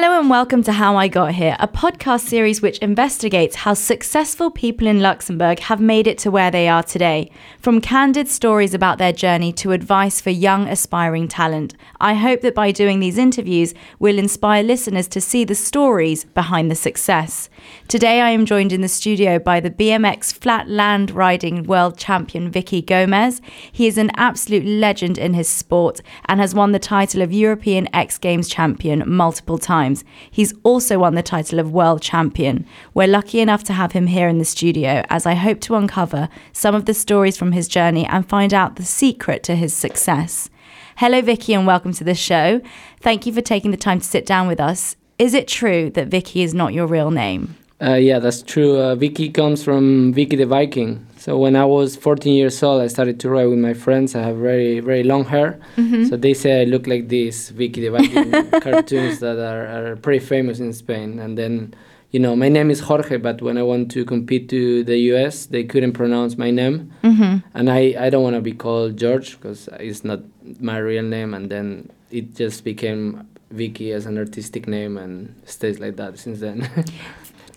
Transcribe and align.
Hello 0.00 0.20
and 0.20 0.30
welcome 0.30 0.62
to 0.62 0.70
How 0.70 0.94
I 0.94 1.08
Got 1.08 1.34
Here, 1.34 1.56
a 1.58 1.66
podcast 1.66 2.20
series 2.20 2.62
which 2.62 2.78
investigates 2.78 3.56
how 3.56 3.74
successful 3.74 4.48
people 4.48 4.86
in 4.86 5.00
Luxembourg 5.00 5.58
have 5.58 5.80
made 5.80 6.06
it 6.06 6.18
to 6.18 6.30
where 6.30 6.52
they 6.52 6.68
are 6.68 6.84
today. 6.84 7.32
From 7.58 7.80
candid 7.80 8.28
stories 8.28 8.74
about 8.74 8.98
their 8.98 9.12
journey 9.12 9.52
to 9.54 9.72
advice 9.72 10.20
for 10.20 10.30
young 10.30 10.68
aspiring 10.68 11.26
talent. 11.26 11.74
I 12.00 12.14
hope 12.14 12.42
that 12.42 12.54
by 12.54 12.70
doing 12.70 13.00
these 13.00 13.18
interviews, 13.18 13.74
we'll 13.98 14.20
inspire 14.20 14.62
listeners 14.62 15.08
to 15.08 15.20
see 15.20 15.42
the 15.42 15.56
stories 15.56 16.26
behind 16.26 16.70
the 16.70 16.76
success. 16.76 17.50
Today, 17.88 18.20
I 18.20 18.30
am 18.30 18.46
joined 18.46 18.72
in 18.72 18.82
the 18.82 18.86
studio 18.86 19.40
by 19.40 19.58
the 19.58 19.68
BMX 19.68 20.32
flat 20.32 20.68
land 20.68 21.10
riding 21.10 21.64
world 21.64 21.98
champion 21.98 22.52
Viki 22.52 22.86
Gomez. 22.86 23.40
He 23.72 23.88
is 23.88 23.98
an 23.98 24.12
absolute 24.14 24.64
legend 24.64 25.18
in 25.18 25.34
his 25.34 25.48
sport 25.48 26.00
and 26.26 26.38
has 26.38 26.54
won 26.54 26.70
the 26.70 26.78
title 26.78 27.20
of 27.20 27.32
European 27.32 27.88
X 27.92 28.16
Games 28.16 28.48
champion 28.48 29.02
multiple 29.04 29.58
times 29.58 29.87
times. 29.88 30.04
He's 30.30 30.54
also 30.62 30.98
won 30.98 31.14
the 31.14 31.22
title 31.22 31.58
of 31.58 31.72
World 31.72 32.02
Champion. 32.02 32.66
We're 32.94 33.08
lucky 33.08 33.40
enough 33.40 33.64
to 33.64 33.72
have 33.72 33.92
him 33.92 34.06
here 34.08 34.28
in 34.28 34.38
the 34.38 34.44
studio 34.44 35.02
as 35.08 35.24
I 35.26 35.34
hope 35.34 35.60
to 35.62 35.76
uncover 35.76 36.28
some 36.52 36.74
of 36.74 36.84
the 36.84 36.94
stories 36.94 37.36
from 37.36 37.52
his 37.52 37.68
journey 37.68 38.04
and 38.06 38.28
find 38.28 38.52
out 38.52 38.76
the 38.76 38.84
secret 38.84 39.42
to 39.44 39.56
his 39.56 39.72
success. 39.72 40.50
Hello, 40.96 41.22
Viki, 41.22 41.56
and 41.56 41.66
welcome 41.66 41.92
to 41.94 42.04
the 42.04 42.14
show. 42.14 42.60
Thank 43.00 43.24
you 43.24 43.32
for 43.32 43.40
taking 43.40 43.70
the 43.70 43.76
time 43.76 44.00
to 44.00 44.06
sit 44.06 44.26
down 44.26 44.46
with 44.48 44.60
us. 44.60 44.96
Is 45.18 45.32
it 45.32 45.48
true 45.48 45.90
that 45.90 46.10
Viki 46.10 46.42
is 46.42 46.54
not 46.54 46.74
your 46.74 46.86
real 46.86 47.10
name? 47.10 47.56
Uh, 47.80 47.94
yeah, 47.94 48.18
that's 48.18 48.42
true. 48.42 48.76
Uh, 48.76 48.96
Viki 48.96 49.32
comes 49.32 49.62
from 49.62 50.12
Vicky 50.12 50.36
the 50.36 50.46
Viking. 50.46 51.06
So 51.16 51.38
when 51.38 51.54
I 51.54 51.64
was 51.64 51.94
14 51.96 52.34
years 52.34 52.60
old, 52.62 52.82
I 52.82 52.88
started 52.88 53.20
to 53.20 53.28
ride 53.30 53.46
with 53.46 53.58
my 53.58 53.74
friends. 53.74 54.16
I 54.16 54.22
have 54.22 54.36
very, 54.36 54.80
very 54.80 55.04
long 55.04 55.24
hair. 55.24 55.60
Mm-hmm. 55.76 56.06
So 56.06 56.16
they 56.16 56.34
say 56.34 56.62
I 56.62 56.64
look 56.64 56.86
like 56.88 57.08
these 57.08 57.50
Vicky 57.50 57.80
the 57.82 57.90
Viking 57.90 58.50
cartoons 58.60 59.20
that 59.20 59.38
are, 59.38 59.92
are 59.92 59.96
pretty 59.96 60.24
famous 60.24 60.58
in 60.58 60.72
Spain. 60.72 61.20
And 61.20 61.38
then, 61.38 61.72
you 62.10 62.18
know, 62.18 62.34
my 62.34 62.48
name 62.48 62.70
is 62.70 62.80
Jorge, 62.80 63.16
but 63.16 63.42
when 63.42 63.56
I 63.56 63.62
want 63.62 63.92
to 63.92 64.04
compete 64.04 64.48
to 64.48 64.82
the 64.82 64.98
US, 65.12 65.46
they 65.46 65.62
couldn't 65.62 65.92
pronounce 65.92 66.36
my 66.36 66.50
name. 66.50 66.92
Mm-hmm. 67.04 67.46
And 67.54 67.70
I, 67.70 67.94
I 67.98 68.10
don't 68.10 68.24
want 68.24 68.34
to 68.34 68.42
be 68.42 68.54
called 68.54 68.96
George 68.96 69.40
because 69.40 69.68
it's 69.78 70.02
not 70.02 70.20
my 70.60 70.78
real 70.78 71.04
name. 71.04 71.32
And 71.32 71.48
then 71.48 71.90
it 72.10 72.34
just 72.34 72.64
became 72.64 73.28
Viki 73.54 73.92
as 73.92 74.06
an 74.06 74.18
artistic 74.18 74.66
name 74.66 74.98
and 74.98 75.40
stays 75.44 75.78
like 75.78 75.94
that 75.96 76.18
since 76.18 76.40
then. 76.40 76.68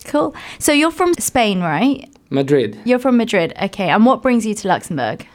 Cool. 0.05 0.35
So 0.59 0.71
you're 0.71 0.91
from 0.91 1.13
Spain, 1.15 1.61
right? 1.61 2.09
Madrid. 2.29 2.79
You're 2.85 2.99
from 2.99 3.17
Madrid. 3.17 3.53
Okay. 3.61 3.89
And 3.89 4.05
what 4.05 4.21
brings 4.21 4.45
you 4.45 4.53
to 4.55 4.67
Luxembourg? 4.67 5.27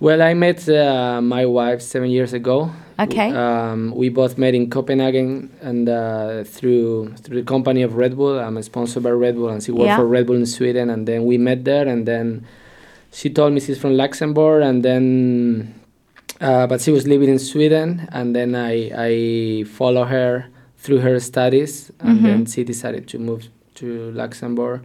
Well, 0.00 0.22
I 0.22 0.34
met 0.34 0.68
uh, 0.68 1.20
my 1.20 1.44
wife 1.44 1.82
seven 1.82 2.10
years 2.10 2.32
ago. 2.32 2.70
Okay. 3.00 3.32
Um, 3.32 3.92
we 3.94 4.08
both 4.08 4.38
met 4.38 4.54
in 4.54 4.70
Copenhagen, 4.70 5.50
and 5.60 5.88
uh, 5.88 6.44
through 6.44 7.14
through 7.16 7.36
the 7.42 7.46
company 7.46 7.82
of 7.82 7.94
Red 7.94 8.16
Bull, 8.16 8.38
I'm 8.38 8.60
sponsored 8.62 9.02
by 9.02 9.10
Red 9.10 9.36
Bull, 9.36 9.48
and 9.48 9.62
she 9.62 9.72
worked 9.72 9.86
yeah. 9.86 9.96
for 9.96 10.06
Red 10.06 10.26
Bull 10.26 10.36
in 10.36 10.46
Sweden. 10.46 10.90
And 10.90 11.06
then 11.06 11.24
we 11.24 11.38
met 11.38 11.64
there, 11.64 11.86
and 11.86 12.06
then 12.06 12.46
she 13.12 13.30
told 13.30 13.52
me 13.52 13.60
she's 13.60 13.78
from 13.78 13.96
Luxembourg, 13.96 14.62
and 14.62 14.84
then 14.84 15.74
uh, 16.40 16.66
but 16.66 16.80
she 16.80 16.90
was 16.90 17.06
living 17.06 17.28
in 17.28 17.38
Sweden, 17.38 18.08
and 18.12 18.34
then 18.34 18.54
I 18.54 18.90
I 18.96 19.64
follow 19.64 20.04
her 20.04 20.46
through 20.76 20.98
her 20.98 21.18
studies, 21.18 21.90
and 22.00 22.18
mm-hmm. 22.18 22.26
then 22.26 22.46
she 22.46 22.64
decided 22.64 23.08
to 23.08 23.18
move 23.18 23.48
to 23.78 24.10
Luxembourg, 24.12 24.82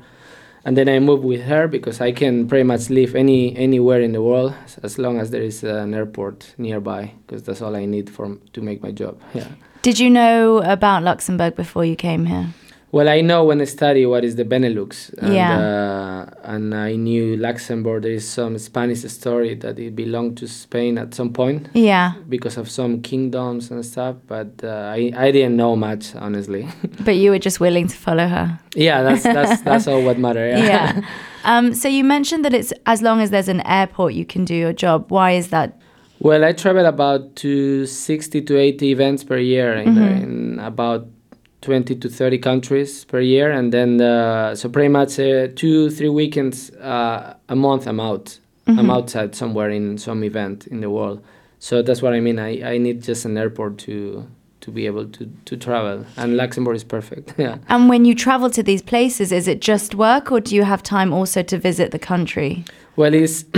and 0.66 0.78
then 0.78 0.88
I 0.88 1.00
moved 1.00 1.24
with 1.24 1.42
her 1.44 1.68
because 1.68 2.00
I 2.02 2.12
can 2.12 2.48
pretty 2.48 2.64
much 2.64 2.90
live 2.90 3.16
any 3.16 3.56
anywhere 3.58 4.02
in 4.02 4.14
the 4.14 4.22
world 4.22 4.54
as 4.82 4.98
long 4.98 5.20
as 5.20 5.30
there 5.32 5.42
is 5.42 5.64
an 5.64 5.94
airport 5.94 6.56
nearby 6.58 7.14
because 7.26 7.44
that's 7.44 7.62
all 7.62 7.76
I 7.76 7.86
need 7.86 8.10
for 8.10 8.38
to 8.54 8.62
make 8.62 8.82
my 8.82 8.92
job. 8.92 9.20
Yeah. 9.34 9.48
Did 9.82 10.00
you 10.00 10.10
know 10.10 10.60
about 10.60 11.04
Luxembourg 11.04 11.56
before 11.56 11.84
you 11.84 11.98
came 11.98 12.26
here? 12.26 12.48
Well, 12.94 13.10
I 13.10 13.22
know 13.22 13.44
when 13.44 13.60
I 13.60 13.64
study 13.64 14.06
what 14.06 14.24
is 14.24 14.36
the 14.36 14.46
Benelux, 14.46 15.12
and, 15.18 15.34
yeah. 15.34 15.58
Uh, 15.58 16.30
and 16.44 16.76
I 16.76 16.96
knew 16.96 17.36
Luxembourg. 17.38 18.04
There 18.04 18.12
is 18.12 18.30
some 18.30 18.56
Spanish 18.60 19.02
story 19.06 19.56
that 19.56 19.80
it 19.80 19.96
belonged 19.96 20.38
to 20.38 20.48
Spain 20.48 21.00
at 21.00 21.16
some 21.16 21.34
point. 21.34 21.70
Yeah. 21.74 22.14
Because 22.30 22.56
of 22.56 22.70
some 22.70 23.02
kingdoms 23.02 23.72
and 23.72 23.84
stuff, 23.84 24.18
but 24.28 24.64
uh, 24.64 24.94
I 24.94 25.12
I 25.18 25.32
didn't 25.32 25.58
know 25.58 25.76
much 25.76 26.14
honestly. 26.16 26.68
but 27.04 27.16
you 27.16 27.32
were 27.32 27.40
just 27.40 27.60
willing 27.60 27.88
to 27.88 27.98
follow 27.98 28.28
her. 28.28 28.60
Yeah, 28.76 29.02
that's 29.02 29.24
that's 29.24 29.64
that's 29.64 29.88
all 29.88 30.04
what 30.04 30.20
matters. 30.20 30.60
Yeah. 30.60 30.94
yeah. 30.96 31.02
Um, 31.46 31.74
so 31.74 31.90
you 31.90 32.06
mentioned 32.06 32.46
that 32.46 32.54
it's 32.54 32.72
as 32.86 33.02
long 33.02 33.20
as 33.20 33.30
there's 33.30 33.50
an 33.50 33.60
airport, 33.68 34.14
you 34.14 34.24
can 34.24 34.46
do 34.46 34.56
your 34.56 34.72
job. 34.72 35.12
Why 35.12 35.32
is 35.32 35.50
that? 35.50 35.78
Well, 36.20 36.46
I 36.46 36.54
travel 36.54 36.86
about 36.86 37.36
to 37.38 37.86
sixty 37.86 38.42
to 38.44 38.58
eighty 38.58 38.92
events 38.92 39.26
per 39.26 39.38
year 39.38 39.74
in, 39.74 39.90
mm-hmm. 39.90 40.24
in 40.24 40.60
about 40.60 41.08
20 41.64 41.96
to 41.96 42.10
30 42.10 42.38
countries 42.40 43.06
per 43.06 43.20
year 43.20 43.50
and 43.50 43.74
then 43.74 44.02
uh, 44.02 44.54
so 44.54 44.70
pretty 44.70 44.90
much 44.90 45.18
uh, 45.18 45.48
two 45.56 45.90
three 45.90 46.10
weekends 46.10 46.70
uh, 46.76 47.36
a 47.50 47.56
month 47.56 47.88
i'm 47.88 48.00
out. 48.00 48.38
Mm-hmm. 48.68 48.80
i'm 48.80 48.90
outside 48.90 49.36
somewhere 49.36 49.70
in 49.70 49.98
some 49.98 50.24
event 50.24 50.68
in 50.68 50.82
the 50.82 50.90
world. 50.90 51.24
So 51.60 51.82
that's 51.82 52.02
what 52.02 52.14
i 52.14 52.20
mean. 52.20 52.40
I, 52.40 52.74
I 52.74 52.78
need 52.78 53.02
just 53.02 53.26
an 53.26 53.38
airport 53.38 53.78
to 53.80 54.28
to 54.62 54.72
be 54.72 54.86
able 54.86 55.06
to, 55.06 55.30
to 55.44 55.58
travel 55.58 56.06
and 56.16 56.38
luxembourg 56.38 56.76
is 56.76 56.86
perfect 56.86 57.34
yeah. 57.38 57.58
And 57.68 57.90
when 57.90 58.06
you 58.06 58.16
travel 58.16 58.50
to 58.52 58.64
these 58.64 58.82
places 58.82 59.32
is 59.32 59.48
it 59.48 59.62
just 59.62 59.96
work 59.96 60.32
or 60.32 60.40
do 60.40 60.56
you 60.56 60.64
have 60.64 60.84
time 60.84 61.12
also 61.14 61.44
to 61.44 61.58
visit 61.58 61.92
the 61.92 62.00
country? 62.00 62.64
Well 62.96 63.14
it's 63.14 63.42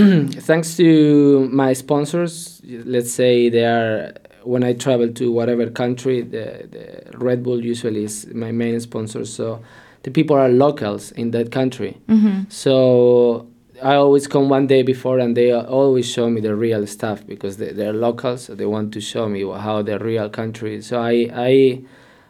thanks 0.49 0.77
to 0.77 1.47
my 1.49 1.73
sponsors 1.73 2.61
let's 2.65 3.11
say 3.11 3.49
they 3.49 3.65
are 3.65 4.13
when 4.45 4.63
I 4.63 4.73
travel 4.73 5.11
to 5.11 5.31
whatever 5.31 5.69
country, 5.69 6.21
the, 6.21 6.67
the 6.71 7.17
Red 7.17 7.43
Bull 7.43 7.63
usually 7.63 8.03
is 8.03 8.27
my 8.33 8.51
main 8.51 8.79
sponsor. 8.79 9.25
So 9.25 9.61
the 10.03 10.11
people 10.11 10.35
are 10.35 10.49
locals 10.49 11.11
in 11.11 11.31
that 11.31 11.51
country. 11.51 11.97
Mm-hmm. 12.07 12.43
So 12.49 13.47
I 13.81 13.95
always 13.95 14.27
come 14.27 14.49
one 14.49 14.67
day 14.67 14.83
before, 14.83 15.19
and 15.19 15.35
they 15.35 15.51
always 15.51 16.09
show 16.09 16.29
me 16.29 16.41
the 16.41 16.55
real 16.55 16.85
stuff 16.87 17.25
because 17.25 17.57
they, 17.57 17.71
they're 17.71 17.93
locals. 17.93 18.43
So 18.43 18.55
they 18.55 18.65
want 18.65 18.93
to 18.93 19.01
show 19.01 19.27
me 19.27 19.41
how 19.41 19.81
the 19.81 19.99
real 19.99 20.29
country 20.29 20.75
is. 20.75 20.87
So 20.87 21.01
I 21.01 21.29
I 21.33 21.81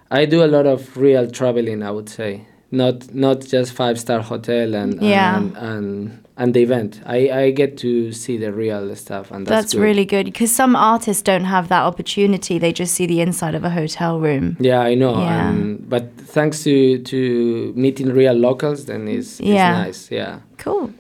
I 0.09 0.25
do 0.25 0.43
a 0.43 0.47
lot 0.47 0.65
of 0.65 0.97
real 0.97 1.29
traveling. 1.29 1.83
I 1.83 1.91
would 1.91 2.09
say 2.09 2.47
not 2.71 3.13
not 3.13 3.41
just 3.41 3.73
five 3.73 3.99
star 3.99 4.21
hotel 4.21 4.73
and 4.73 5.01
yeah. 5.01 5.37
and, 5.37 5.55
and 5.57 5.57
and 5.57 6.24
the 6.37 6.61
event. 6.61 7.01
I, 7.05 7.29
I 7.29 7.51
get 7.51 7.77
to 7.77 8.11
see 8.11 8.37
the 8.37 8.51
real 8.51 8.95
stuff, 8.95 9.31
and 9.31 9.45
that's, 9.47 9.63
that's 9.63 9.73
good. 9.73 9.81
really 9.81 10.05
good 10.05 10.25
because 10.25 10.53
some 10.53 10.75
artists 10.75 11.21
don't 11.21 11.45
have 11.45 11.69
that 11.69 11.83
opportunity. 11.83 12.59
They 12.59 12.73
just 12.73 12.93
see 12.93 13.05
the 13.05 13.21
inside 13.21 13.55
of 13.55 13.63
a 13.63 13.69
hotel 13.69 14.19
room. 14.19 14.57
Yeah, 14.59 14.81
I 14.81 14.95
know. 14.95 15.17
Yeah. 15.19 15.49
Um, 15.49 15.77
but 15.87 16.11
thanks 16.17 16.63
to 16.63 16.99
to 16.99 17.73
meeting 17.75 18.09
real 18.09 18.33
locals, 18.33 18.85
then 18.85 19.07
it's, 19.07 19.39
yeah. 19.39 19.83
nice. 19.83 20.11
Yeah. 20.11 20.39
Cool. 20.57 20.93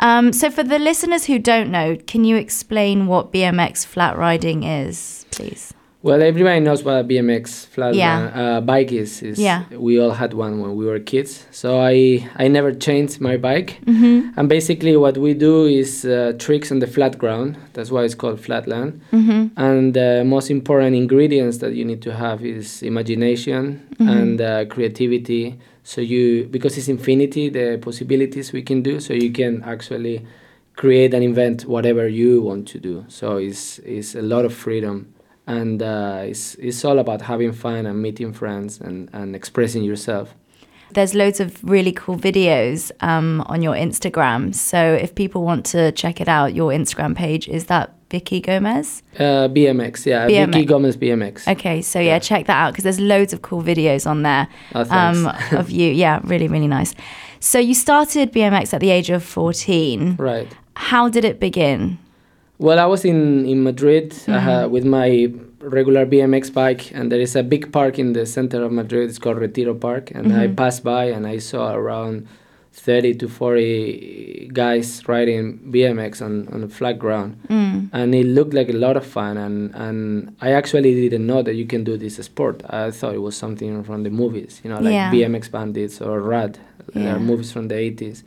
Um, 0.00 0.32
so 0.32 0.50
for 0.50 0.62
the 0.62 0.78
listeners 0.78 1.24
who 1.24 1.40
don't 1.40 1.70
know, 1.70 1.96
can 2.06 2.24
you 2.24 2.36
explain 2.36 3.08
what 3.08 3.32
BMX 3.32 3.84
flat 3.84 4.16
riding 4.16 4.62
is, 4.62 5.26
please? 5.32 5.74
Well, 6.00 6.22
everybody 6.22 6.60
knows 6.60 6.84
what 6.84 6.92
a 6.92 7.02
BMX 7.04 7.66
flat 7.66 7.94
yeah. 7.94 8.30
uh, 8.32 8.60
bike 8.60 8.92
is. 8.92 9.20
is. 9.20 9.36
Yeah. 9.36 9.64
We 9.72 9.98
all 9.98 10.12
had 10.12 10.32
one 10.32 10.60
when 10.60 10.76
we 10.76 10.86
were 10.86 11.00
kids. 11.00 11.44
So 11.50 11.80
I, 11.80 12.28
I 12.36 12.46
never 12.46 12.72
changed 12.72 13.20
my 13.20 13.36
bike. 13.36 13.80
Mm-hmm. 13.84 14.38
And 14.38 14.48
basically, 14.48 14.96
what 14.96 15.18
we 15.18 15.34
do 15.34 15.66
is 15.66 16.04
uh, 16.04 16.34
tricks 16.38 16.70
on 16.70 16.78
the 16.78 16.86
flat 16.86 17.18
ground. 17.18 17.58
That's 17.72 17.90
why 17.90 18.04
it's 18.04 18.14
called 18.14 18.40
flatland. 18.40 19.00
Mm-hmm. 19.12 19.60
And 19.60 19.94
the 19.94 20.22
most 20.24 20.50
important 20.50 20.94
ingredients 20.94 21.58
that 21.58 21.74
you 21.74 21.84
need 21.84 22.00
to 22.02 22.14
have 22.14 22.44
is 22.44 22.80
imagination 22.84 23.84
mm-hmm. 23.94 24.08
and 24.08 24.40
uh, 24.40 24.64
creativity. 24.66 25.58
So 25.82 26.00
you, 26.00 26.44
because 26.44 26.78
it's 26.78 26.86
infinity, 26.86 27.48
the 27.48 27.76
possibilities 27.82 28.52
we 28.52 28.62
can 28.62 28.82
do. 28.82 29.00
So 29.00 29.14
you 29.14 29.32
can 29.32 29.64
actually 29.64 30.24
create 30.76 31.12
and 31.12 31.24
invent 31.24 31.64
whatever 31.64 32.06
you 32.06 32.40
want 32.40 32.68
to 32.68 32.78
do. 32.78 33.04
So 33.08 33.38
it's, 33.38 33.80
it's 33.80 34.14
a 34.14 34.22
lot 34.22 34.44
of 34.44 34.54
freedom 34.54 35.12
and 35.48 35.82
uh, 35.82 36.20
it's, 36.24 36.54
it's 36.56 36.84
all 36.84 36.98
about 36.98 37.22
having 37.22 37.52
fun 37.52 37.86
and 37.86 38.00
meeting 38.02 38.32
friends 38.32 38.80
and, 38.80 39.08
and 39.14 39.34
expressing 39.34 39.82
yourself. 39.82 40.34
There's 40.92 41.14
loads 41.14 41.40
of 41.40 41.62
really 41.64 41.92
cool 41.92 42.16
videos 42.16 42.92
um, 43.00 43.42
on 43.46 43.62
your 43.62 43.74
Instagram. 43.74 44.54
So 44.54 44.78
if 44.78 45.14
people 45.14 45.42
want 45.42 45.64
to 45.66 45.90
check 45.92 46.20
it 46.20 46.28
out, 46.28 46.54
your 46.54 46.70
Instagram 46.70 47.16
page 47.16 47.48
is 47.48 47.66
that 47.66 47.94
Viki 48.10 48.42
Gomez? 48.42 49.02
Uh, 49.16 49.48
BMX, 49.48 50.06
yeah. 50.06 50.26
BMX. 50.26 50.52
Viki 50.52 50.66
Gomez 50.66 50.96
BMX. 50.96 51.48
Okay, 51.48 51.82
so 51.82 51.98
yeah, 51.98 52.06
yeah. 52.14 52.18
check 52.18 52.46
that 52.46 52.56
out 52.56 52.72
because 52.72 52.84
there's 52.84 53.00
loads 53.00 53.32
of 53.32 53.42
cool 53.42 53.62
videos 53.62 54.06
on 54.06 54.22
there 54.22 54.48
oh, 54.74 54.86
um, 54.90 55.30
of 55.52 55.70
you. 55.70 55.92
Yeah, 55.98 56.20
really, 56.24 56.48
really 56.48 56.68
nice. 56.68 56.94
So 57.40 57.58
you 57.58 57.74
started 57.74 58.32
BMX 58.32 58.72
at 58.74 58.80
the 58.80 58.90
age 58.90 59.10
of 59.10 59.24
14. 59.24 60.16
Right. 60.16 60.48
How 60.74 61.08
did 61.08 61.24
it 61.24 61.40
begin? 61.40 61.98
Well, 62.58 62.78
I 62.78 62.86
was 62.86 63.04
in 63.04 63.46
in 63.46 63.62
Madrid 63.62 64.12
uh, 64.12 64.32
mm-hmm. 64.32 64.48
uh, 64.48 64.68
with 64.68 64.84
my 64.84 65.32
regular 65.60 66.06
BMX 66.06 66.52
bike, 66.52 66.92
and 66.92 67.10
there 67.10 67.20
is 67.20 67.36
a 67.36 67.42
big 67.42 67.72
park 67.72 67.98
in 67.98 68.12
the 68.12 68.26
center 68.26 68.62
of 68.64 68.72
Madrid. 68.72 69.08
It's 69.08 69.18
called 69.18 69.38
Retiro 69.38 69.74
Park, 69.74 70.10
and 70.10 70.26
mm-hmm. 70.26 70.40
I 70.40 70.46
passed 70.48 70.82
by 70.84 71.04
and 71.04 71.26
I 71.26 71.38
saw 71.38 71.72
around 71.72 72.26
30 72.78 73.14
to 73.14 73.28
40 73.28 74.50
guys 74.52 75.06
riding 75.08 75.58
BMX 75.70 76.22
on, 76.22 76.48
on 76.48 76.62
a 76.62 76.68
flat 76.68 76.98
ground. 76.98 77.40
Mm. 77.48 77.90
And 77.92 78.14
it 78.14 78.26
looked 78.26 78.54
like 78.54 78.68
a 78.68 78.72
lot 78.72 78.96
of 78.96 79.04
fun. 79.04 79.36
And, 79.36 79.74
and 79.74 80.36
I 80.40 80.52
actually 80.52 80.94
didn't 80.94 81.26
know 81.26 81.42
that 81.42 81.54
you 81.54 81.66
can 81.66 81.84
do 81.84 81.96
this 81.96 82.16
sport. 82.16 82.62
I 82.70 82.90
thought 82.90 83.14
it 83.14 83.22
was 83.22 83.36
something 83.36 83.82
from 83.84 84.04
the 84.04 84.10
movies, 84.10 84.60
you 84.62 84.70
know, 84.70 84.78
like 84.78 84.92
yeah. 84.92 85.10
BMX 85.10 85.50
Bandits 85.50 86.00
or 86.00 86.20
Rad, 86.20 86.58
yeah. 86.94 87.18
movies 87.18 87.52
from 87.52 87.68
the 87.68 87.74
80s. 87.74 88.22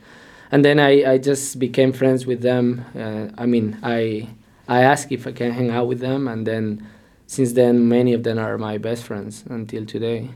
And 0.52 0.64
then 0.64 0.78
I, 0.78 1.12
I 1.12 1.18
just 1.18 1.58
became 1.58 1.92
friends 1.92 2.26
with 2.26 2.42
them. 2.42 2.84
Uh, 2.94 3.28
I 3.40 3.46
mean, 3.46 3.78
I, 3.82 4.28
I 4.68 4.82
asked 4.82 5.10
if 5.10 5.26
I 5.26 5.32
can 5.32 5.50
hang 5.50 5.70
out 5.70 5.88
with 5.88 6.00
them. 6.00 6.28
And 6.28 6.46
then 6.46 6.86
since 7.26 7.54
then, 7.54 7.88
many 7.88 8.12
of 8.12 8.22
them 8.22 8.38
are 8.38 8.58
my 8.58 8.76
best 8.78 9.04
friends 9.04 9.44
until 9.48 9.86
today. 9.86 10.30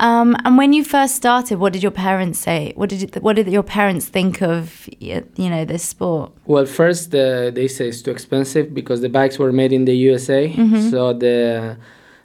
Um, 0.00 0.36
and 0.44 0.56
when 0.56 0.72
you 0.72 0.84
first 0.84 1.16
started, 1.16 1.58
what 1.58 1.72
did 1.72 1.82
your 1.82 1.92
parents 1.92 2.38
say? 2.38 2.72
What 2.76 2.88
did 2.88 3.02
you, 3.02 3.08
what 3.20 3.36
did 3.36 3.48
your 3.48 3.64
parents 3.64 4.06
think 4.06 4.42
of 4.42 4.88
you 5.00 5.24
know 5.36 5.64
this 5.64 5.82
sport? 5.82 6.32
Well, 6.46 6.66
first 6.66 7.12
uh, 7.14 7.50
they 7.50 7.66
say 7.66 7.88
it's 7.88 8.02
too 8.02 8.12
expensive 8.12 8.72
because 8.72 9.00
the 9.00 9.08
bikes 9.08 9.40
were 9.40 9.50
made 9.50 9.72
in 9.72 9.86
the 9.86 9.96
USA, 9.96 10.48
mm-hmm. 10.48 10.90
so 10.90 11.12
the 11.14 11.76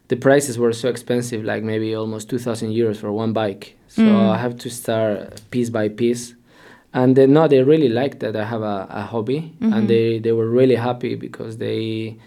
the 0.09 0.15
prices 0.15 0.59
were 0.59 0.71
so 0.71 0.87
expensive, 0.87 1.43
like 1.43 1.63
maybe 1.63 1.95
almost 1.95 2.29
two 2.29 2.37
thousand 2.37 2.73
euros 2.73 2.97
for 2.97 3.11
one 3.11 3.33
bike. 3.33 3.75
So 3.87 4.03
mm. 4.03 4.29
I 4.29 4.37
have 4.37 4.55
to 4.59 4.69
start 4.69 5.41
piece 5.49 5.71
by 5.71 5.89
piece. 5.89 6.35
And 6.93 7.15
then 7.15 7.33
no, 7.33 7.47
they 7.47 7.63
really 7.63 7.89
liked 7.89 8.19
that 8.19 8.35
I 8.35 8.45
have 8.45 8.61
a, 8.61 8.87
a 8.89 9.01
hobby, 9.01 9.53
mm-hmm. 9.59 9.73
and 9.73 9.87
they, 9.87 10.19
they 10.19 10.31
were 10.31 10.47
really 10.47 10.75
happy 10.75 11.15
because 11.15 11.57
they 11.57 12.17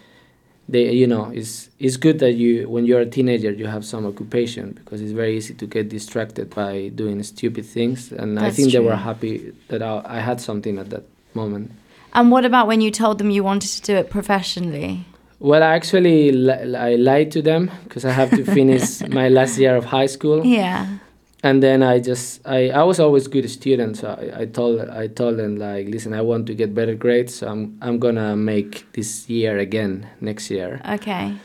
they 0.69 0.91
you 0.91 1.07
know 1.07 1.31
it's 1.33 1.69
it's 1.79 1.95
good 1.95 2.19
that 2.19 2.33
you 2.33 2.67
when 2.69 2.85
you're 2.85 2.99
a 2.99 3.05
teenager 3.05 3.51
you 3.51 3.67
have 3.67 3.85
some 3.85 4.05
occupation 4.05 4.71
because 4.73 5.01
it's 5.01 5.13
very 5.13 5.37
easy 5.37 5.53
to 5.53 5.65
get 5.65 5.87
distracted 5.87 6.49
by 6.49 6.89
doing 6.89 7.23
stupid 7.23 7.65
things. 7.65 8.11
And 8.11 8.37
That's 8.37 8.47
i 8.47 8.51
think 8.51 8.71
true. 8.71 8.81
they 8.81 8.85
were 8.85 8.95
happy 8.95 9.53
that 9.69 9.81
I, 9.81 10.01
I, 10.05 10.19
had 10.19 10.41
something 10.41 10.77
at 10.77 10.89
that 10.89 11.03
moment. 11.33 11.71
And 12.13 12.31
what 12.31 12.43
about 12.43 12.67
when 12.67 12.81
you 12.81 12.91
told 12.91 13.17
them 13.17 13.29
you 13.29 13.43
wanted 13.43 13.69
to 13.69 13.81
do 13.81 13.95
it 13.95 14.09
professionally? 14.09 15.05
Well 15.39 15.63
I 15.63 15.75
actually 15.75 16.31
li- 16.31 16.75
i 16.75 16.95
lied 16.95 17.31
to 17.31 17.41
them 17.41 17.71
because 17.85 18.03
i 18.03 18.11
have 18.11 18.29
to 18.31 18.43
finish 18.43 19.01
my 19.19 19.29
last 19.29 19.57
year 19.57 19.75
of 19.75 19.85
high 19.85 20.07
school. 20.07 20.45
Yeah 20.45 20.97
and 21.43 21.61
then 21.61 21.83
I 21.83 21.99
just 21.99 22.45
I, 22.47 22.69
I 22.69 22.83
was 22.83 22.99
always 22.99 23.27
good 23.27 23.49
student 23.49 23.97
so 23.97 24.09
I, 24.09 24.41
I 24.41 24.45
told 24.45 24.81
I 24.81 25.07
told 25.07 25.37
them 25.37 25.57
like 25.57 25.87
listen 25.87 26.13
I 26.13 26.21
want 26.21 26.47
to 26.47 26.55
get 26.55 26.73
better 26.73 26.95
grades 26.95 27.35
so 27.35 27.47
I'm 27.47 27.77
I'm 27.81 27.99
gonna 27.99 28.35
make 28.35 28.91
this 28.93 29.29
year 29.29 29.57
again 29.57 30.07
next 30.19 30.49
year. 30.49 30.81
Okay. 30.89 31.35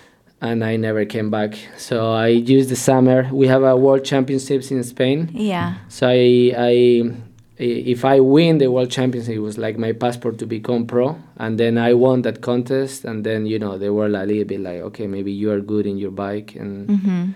And 0.41 0.65
I 0.65 0.75
never 0.77 1.05
came 1.05 1.31
back. 1.31 1.57
So 1.77 2.13
I 2.13 2.27
used 2.27 2.69
the 2.69 2.75
summer. 2.75 3.29
We 3.33 3.47
have 3.47 3.63
a 3.63 3.77
world 3.77 4.05
championships 4.05 4.73
in 4.73 4.83
Spain. 4.83 5.31
Yeah. 5.33 5.75
So 5.89 6.09
I 6.09 6.53
I 6.57 7.13
if 7.59 8.05
I 8.05 8.19
win 8.19 8.59
the 8.59 8.69
world 8.69 8.91
championship 8.91 9.37
it 9.37 9.39
was 9.39 9.57
like 9.57 9.79
my 9.79 9.93
passport 9.93 10.39
to 10.39 10.47
become 10.47 10.87
pro. 10.87 11.17
And 11.37 11.61
then 11.61 11.77
I 11.79 11.95
won 11.95 12.23
that 12.23 12.41
contest 12.41 13.05
and 13.05 13.25
then 13.25 13.47
you 13.47 13.59
know 13.59 13.77
they 13.79 13.91
were 13.91 14.07
a 14.07 14.09
little 14.09 14.45
bit 14.45 14.61
like 14.61 14.81
okay 14.81 15.07
maybe 15.07 15.31
you 15.31 15.53
are 15.53 15.61
good 15.61 15.87
in 15.87 15.99
your 15.99 16.11
bike. 16.11 16.57
And 16.57 16.89
mm-hmm 16.89 17.33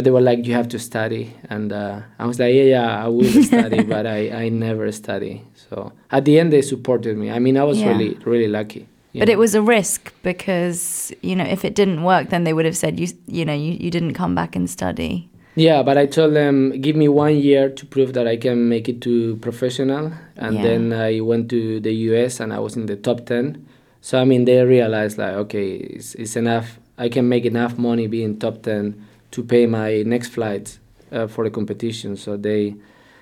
but 0.00 0.04
they 0.04 0.10
were 0.10 0.22
like 0.22 0.46
you 0.46 0.54
have 0.54 0.68
to 0.68 0.78
study. 0.78 1.36
And 1.50 1.74
uh, 1.74 2.00
i 2.18 2.24
was 2.24 2.38
like 2.38 2.54
yeah 2.54 2.68
yeah 2.76 3.04
i 3.04 3.08
will 3.08 3.42
study 3.50 3.82
but 3.82 4.06
I, 4.06 4.44
I 4.44 4.48
never 4.48 4.90
study. 4.92 5.44
So 5.54 5.92
at 6.10 6.24
the 6.24 6.38
end 6.40 6.54
they 6.54 6.62
supported 6.62 7.18
me. 7.18 7.30
I 7.30 7.38
mean 7.38 7.58
i 7.58 7.64
was 7.64 7.78
yeah. 7.80 7.88
really 7.88 8.14
really 8.24 8.48
lucky 8.48 8.88
but 9.12 9.28
know? 9.28 9.32
it 9.32 9.38
was 9.38 9.54
a 9.54 9.60
risk 9.60 10.14
because 10.22 11.12
you 11.20 11.36
know 11.36 11.44
if 11.44 11.66
it 11.66 11.74
didn't 11.74 12.02
work 12.02 12.30
then 12.30 12.44
they 12.44 12.54
would 12.54 12.64
have 12.64 12.78
said 12.78 12.98
you 12.98 13.08
you 13.26 13.44
know 13.44 13.52
you, 13.52 13.72
you 13.72 13.90
didn't 13.90 14.14
come 14.14 14.34
back 14.34 14.56
and 14.56 14.70
study. 14.70 15.28
Yeah 15.54 15.82
but 15.82 15.98
i 15.98 16.06
told 16.06 16.32
them 16.32 16.80
give 16.80 16.96
me 16.96 17.08
one 17.08 17.36
year 17.36 17.68
to 17.68 17.84
prove 17.84 18.14
that 18.14 18.26
i 18.26 18.36
can 18.38 18.70
make 18.70 18.88
it 18.88 19.02
to 19.02 19.36
professional. 19.48 20.12
And 20.36 20.56
yeah. 20.56 20.62
then 20.62 20.82
i 20.94 21.20
went 21.20 21.50
to 21.50 21.80
the 21.80 21.92
us 21.92 22.40
and 22.40 22.54
i 22.54 22.58
was 22.58 22.74
in 22.74 22.86
the 22.86 22.96
top 22.96 23.26
10 23.26 23.66
so 24.00 24.18
i 24.18 24.24
mean 24.24 24.46
they 24.46 24.64
realized 24.64 25.18
like 25.18 25.34
okay 25.44 25.68
it's, 25.96 26.14
it's 26.14 26.36
enough. 26.36 26.78
I 27.04 27.08
can 27.08 27.28
make 27.28 27.46
enough 27.46 27.78
money 27.78 28.06
being 28.08 28.38
top 28.38 28.62
10 28.62 29.09
to 29.30 29.42
pay 29.42 29.66
my 29.66 30.02
next 30.02 30.28
flight 30.28 30.78
uh, 31.12 31.26
for 31.26 31.44
the 31.44 31.50
competition. 31.50 32.16
So 32.16 32.36
they, 32.36 32.74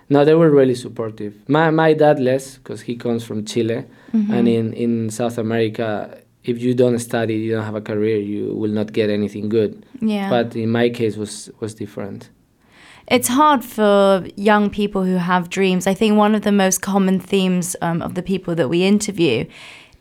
no, 0.09 0.25
they 0.25 0.35
were 0.35 0.51
really 0.51 0.75
supportive. 0.75 1.35
My 1.49 1.71
my 1.71 1.95
dad 1.95 2.19
less 2.21 2.57
because 2.59 2.83
he 2.83 2.97
comes 2.97 3.25
from 3.25 3.45
Chile, 3.45 3.85
mm-hmm. 4.13 4.33
and 4.33 4.49
in 4.49 4.73
in 4.73 5.11
South 5.11 5.39
America, 5.39 6.19
if 6.45 6.61
you 6.61 6.75
don't 6.75 6.99
study, 6.99 7.35
you 7.35 7.53
don't 7.53 7.65
have 7.65 7.75
a 7.75 7.81
career, 7.81 8.19
you 8.19 8.55
will 8.55 8.73
not 8.73 8.93
get 8.93 9.11
anything 9.11 9.49
good. 9.49 9.85
Yeah. 10.01 10.31
But 10.31 10.57
in 10.57 10.71
my 10.71 10.91
case, 10.91 11.17
was 11.17 11.51
was 11.61 11.75
different. 11.75 12.31
It's 13.11 13.29
hard 13.29 13.65
for 13.65 14.27
young 14.37 14.69
people 14.69 15.03
who 15.03 15.17
have 15.17 15.49
dreams. 15.49 15.87
I 15.87 15.95
think 15.95 16.19
one 16.19 16.35
of 16.35 16.43
the 16.43 16.53
most 16.53 16.83
common 16.83 17.21
themes 17.21 17.75
um, 17.81 18.03
of 18.03 18.15
the 18.15 18.23
people 18.23 18.55
that 18.57 18.69
we 18.69 18.85
interview 18.85 19.47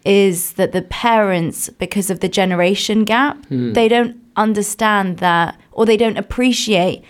is 0.03 0.53
that 0.53 0.71
the 0.73 0.81
parents, 0.81 1.69
because 1.69 2.09
of 2.09 2.19
the 2.19 2.27
generation 2.27 3.05
gap, 3.05 3.45
mm. 3.47 3.73
they 3.73 3.87
don't 3.87 4.17
understand 4.35 5.17
that 5.17 5.57
or 5.77 5.85
they 5.85 5.95
don't 5.95 6.17
appreciate 6.17 7.03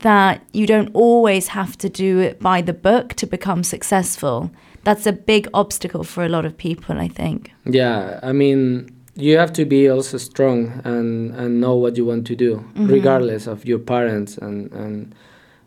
that 0.00 0.42
you 0.52 0.66
don't 0.66 0.90
always 0.94 1.48
have 1.48 1.78
to 1.78 1.88
do 1.88 2.18
it 2.18 2.38
by 2.40 2.60
the 2.60 2.74
book 2.74 3.14
to 3.14 3.26
become 3.26 3.64
successful. 3.64 4.50
That's 4.84 5.06
a 5.06 5.12
big 5.12 5.48
obstacle 5.54 6.04
for 6.04 6.24
a 6.24 6.28
lot 6.28 6.44
of 6.44 6.56
people, 6.56 6.98
I 6.98 7.08
think. 7.08 7.52
Yeah, 7.64 8.20
I 8.22 8.32
mean, 8.32 8.94
you 9.14 9.38
have 9.38 9.52
to 9.54 9.64
be 9.64 9.88
also 9.88 10.18
strong 10.18 10.80
and, 10.84 11.34
and 11.34 11.60
know 11.60 11.74
what 11.74 11.96
you 11.96 12.04
want 12.04 12.26
to 12.26 12.36
do, 12.36 12.56
mm-hmm. 12.56 12.86
regardless 12.86 13.46
of 13.46 13.64
your 13.64 13.78
parents. 13.78 14.38
And, 14.38 14.70
and 14.72 15.14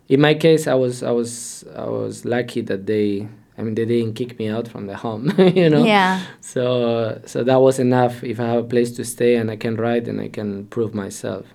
in 0.08 0.20
my 0.20 0.34
case, 0.34 0.66
I 0.66 0.74
was 0.74 1.02
I 1.02 1.10
was 1.10 1.64
I 1.76 1.84
was 1.84 2.24
lucky 2.24 2.60
that 2.62 2.86
they 2.86 3.28
I 3.58 3.62
mean, 3.62 3.74
they 3.74 3.84
didn't 3.84 4.14
kick 4.14 4.38
me 4.38 4.48
out 4.48 4.66
from 4.66 4.86
the 4.86 4.96
home, 4.96 5.30
you 5.38 5.68
know. 5.68 5.84
Yeah. 5.84 6.22
So 6.40 7.20
so 7.26 7.44
that 7.44 7.60
was 7.60 7.78
enough. 7.78 8.24
If 8.24 8.40
I 8.40 8.46
have 8.46 8.64
a 8.64 8.68
place 8.68 8.92
to 8.92 9.04
stay 9.04 9.36
and 9.36 9.50
I 9.50 9.56
can 9.56 9.76
ride 9.76 10.08
and 10.08 10.20
I 10.20 10.28
can 10.28 10.66
prove 10.66 10.94
myself. 10.94 11.46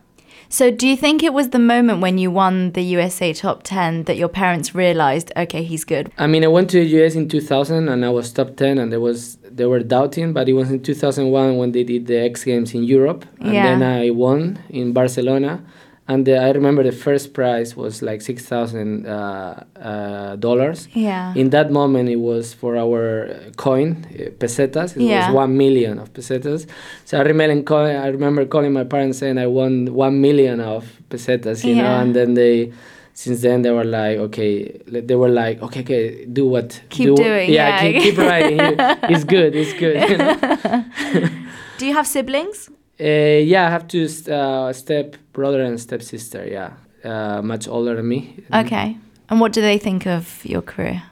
So, 0.49 0.71
do 0.71 0.87
you 0.87 0.95
think 0.95 1.23
it 1.23 1.33
was 1.33 1.49
the 1.49 1.59
moment 1.59 2.01
when 2.01 2.17
you 2.17 2.31
won 2.31 2.71
the 2.71 2.81
USA 2.83 3.33
Top 3.33 3.63
10 3.63 4.03
that 4.03 4.17
your 4.17 4.29
parents 4.29 4.73
realized, 4.73 5.31
okay, 5.35 5.63
he's 5.63 5.83
good? 5.83 6.11
I 6.17 6.27
mean, 6.27 6.43
I 6.43 6.47
went 6.47 6.69
to 6.71 6.79
the 6.79 7.03
US 7.03 7.15
in 7.15 7.27
2000 7.27 7.89
and 7.89 8.05
I 8.05 8.09
was 8.09 8.31
top 8.31 8.55
10 8.55 8.77
and 8.77 8.91
there 8.91 9.01
was 9.01 9.37
they 9.43 9.65
were 9.65 9.79
doubting, 9.79 10.33
but 10.33 10.47
it 10.47 10.53
was 10.53 10.69
in 10.69 10.83
2001 10.83 11.57
when 11.57 11.71
they 11.71 11.83
did 11.83 12.07
the 12.07 12.17
X 12.17 12.43
Games 12.43 12.73
in 12.73 12.83
Europe 12.83 13.25
and 13.39 13.53
yeah. 13.53 13.63
then 13.63 13.83
I 13.83 14.11
won 14.11 14.59
in 14.69 14.93
Barcelona 14.93 15.63
and 16.09 16.25
the, 16.25 16.37
I 16.37 16.51
remember 16.51 16.83
the 16.83 16.93
first 16.93 17.33
prize 17.33 17.75
was 17.75 18.01
like 18.01 18.21
six 18.21 18.45
thousand 18.45 19.05
uh, 19.05 19.63
uh, 19.75 20.35
dollars. 20.37 20.87
Yeah. 20.93 21.33
In 21.35 21.49
that 21.49 21.69
moment, 21.69 22.07
it 22.07 22.15
was 22.15 22.53
for 22.53 22.77
our 22.77 23.29
coin 23.57 24.05
uh, 24.11 24.29
pesetas. 24.39 24.95
It 24.95 25.01
yeah. 25.03 25.27
was 25.27 25.35
one 25.35 25.57
million 25.57 25.99
of 25.99 26.13
pesetas. 26.13 26.65
So 27.03 27.17
I 27.17 27.23
remember 27.23 27.61
calling, 27.63 27.95
I 27.97 28.07
remember 28.07 28.45
calling 28.45 28.71
my 28.71 28.85
parents 28.85 29.17
saying 29.17 29.37
I 29.37 29.47
won 29.47 29.93
one 29.93 30.21
million 30.21 30.61
of 30.61 30.85
pesetas. 31.09 31.65
You 31.65 31.75
yeah. 31.75 31.83
know, 31.83 32.01
and 32.01 32.15
then 32.15 32.33
they. 32.35 32.71
Since 33.13 33.41
then, 33.41 33.63
they 33.63 33.71
were 33.71 33.83
like, 33.83 34.19
okay, 34.19 34.79
they 34.85 35.15
were 35.15 35.27
like, 35.27 35.59
okay, 35.63 35.79
okay, 35.79 36.25
do 36.25 36.45
what, 36.45 36.79
keep 36.89 37.07
do 37.07 37.15
doing, 37.15 37.51
yeah, 37.51 37.81
yeah. 37.83 37.91
Keep, 37.91 38.03
keep 38.03 38.17
writing. 38.19 38.59
it's 39.09 39.23
good, 39.23 39.55
it's 39.55 39.73
good. 39.73 40.07
You 40.07 40.17
know? 40.19 41.25
do 41.79 41.87
you 41.87 41.95
have 41.95 42.05
siblings? 42.05 42.69
Uh, 42.99 43.43
yeah, 43.43 43.67
I 43.67 43.69
have 43.69 43.87
two 43.87 44.07
uh, 44.31 44.73
step 44.73 45.17
brother 45.33 45.61
and 45.61 45.79
step 45.79 46.01
sister. 46.01 46.47
Yeah, 46.47 46.73
uh, 47.03 47.41
much 47.41 47.67
older 47.67 47.95
than 47.95 48.07
me. 48.07 48.43
Okay, 48.53 48.97
and 49.29 49.39
what 49.39 49.53
do 49.53 49.61
they 49.61 49.77
think 49.77 50.07
of 50.07 50.43
your 50.43 50.61
career? 50.61 51.03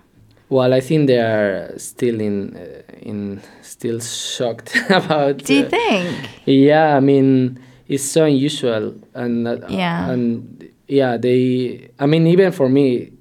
Well, 0.50 0.74
I 0.74 0.80
think 0.80 1.08
they 1.08 1.20
are 1.20 1.78
still 1.78 2.20
in 2.20 2.56
uh, 2.56 2.82
in 3.02 3.42
still 3.62 4.00
shocked 4.00 4.76
about. 4.90 5.38
Do 5.40 5.54
you 5.54 5.66
uh, 5.66 5.70
think? 5.70 6.30
Yeah, 6.46 6.96
I 6.96 7.00
mean 7.00 7.60
it's 7.88 8.04
so 8.04 8.26
unusual, 8.26 8.96
and 9.14 9.48
uh, 9.48 9.58
yeah, 9.70 10.10
and 10.10 10.70
yeah, 10.88 11.18
they. 11.18 11.90
I 12.00 12.06
mean, 12.08 12.26
even 12.28 12.52
for 12.52 12.68
me, 12.68 13.12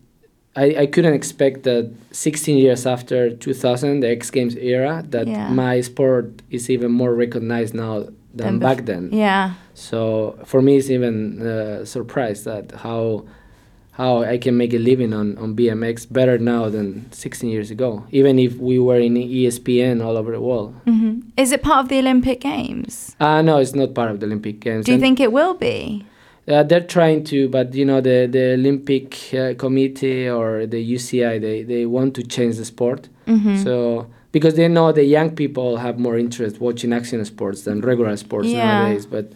I, 0.56 0.76
I 0.80 0.86
couldn't 0.86 1.14
expect 1.14 1.64
that 1.64 1.92
16 2.12 2.56
years 2.56 2.86
after 2.86 3.34
2000, 3.34 4.00
the 4.00 4.08
X 4.08 4.30
Games 4.30 4.56
era, 4.56 5.04
that 5.08 5.26
yeah. 5.26 5.48
my 5.48 5.80
sport 5.80 6.42
is 6.50 6.70
even 6.70 6.92
more 6.92 7.14
recognized 7.14 7.74
now 7.74 8.06
than 8.34 8.58
back 8.58 8.84
then. 8.84 9.10
Yeah. 9.12 9.54
So 9.74 10.38
for 10.44 10.60
me, 10.62 10.76
it's 10.76 10.90
even 10.90 11.40
uh, 11.46 11.84
surprised 11.84 12.44
that 12.44 12.72
how 12.72 13.24
how 13.92 14.22
I 14.22 14.38
can 14.38 14.56
make 14.56 14.74
a 14.74 14.78
living 14.78 15.12
on, 15.12 15.38
on 15.38 15.54
BMX 15.54 16.12
better 16.12 16.36
now 16.36 16.68
than 16.68 17.10
16 17.12 17.48
years 17.48 17.70
ago, 17.70 18.04
even 18.10 18.40
if 18.40 18.56
we 18.56 18.76
were 18.76 18.98
in 18.98 19.14
ESPN 19.14 20.04
all 20.04 20.16
over 20.16 20.32
the 20.32 20.40
world. 20.40 20.74
Mm-hmm. 20.84 21.20
Is 21.36 21.52
it 21.52 21.62
part 21.62 21.84
of 21.84 21.88
the 21.88 22.00
Olympic 22.00 22.40
Games? 22.40 23.14
Uh, 23.20 23.40
no, 23.40 23.58
it's 23.58 23.74
not 23.74 23.94
part 23.94 24.10
of 24.10 24.18
the 24.18 24.26
Olympic 24.26 24.58
Games. 24.58 24.86
Do 24.86 24.92
you 24.92 24.96
and 24.96 25.02
think 25.02 25.20
it 25.20 25.30
will 25.30 25.54
be? 25.54 26.04
Uh, 26.46 26.64
they're 26.64 26.80
trying 26.80 27.24
to, 27.24 27.48
but 27.48 27.72
you 27.74 27.84
know 27.84 28.00
the 28.00 28.26
the 28.30 28.54
Olympic 28.54 29.32
uh, 29.32 29.54
Committee 29.54 30.28
or 30.28 30.66
the 30.66 30.94
UCI 30.94 31.40
they, 31.40 31.62
they 31.62 31.86
want 31.86 32.14
to 32.16 32.22
change 32.22 32.56
the 32.56 32.64
sport. 32.64 33.08
Mm-hmm. 33.26 33.62
So 33.62 34.10
because 34.34 34.54
they 34.56 34.66
know 34.66 34.90
the 34.90 35.04
young 35.04 35.30
people 35.30 35.76
have 35.76 35.96
more 35.96 36.18
interest 36.18 36.60
watching 36.60 36.92
action 36.92 37.24
sports 37.24 37.62
than 37.62 37.80
regular 37.80 38.16
sports 38.16 38.48
yeah. 38.48 38.64
nowadays. 38.66 39.06
But 39.06 39.30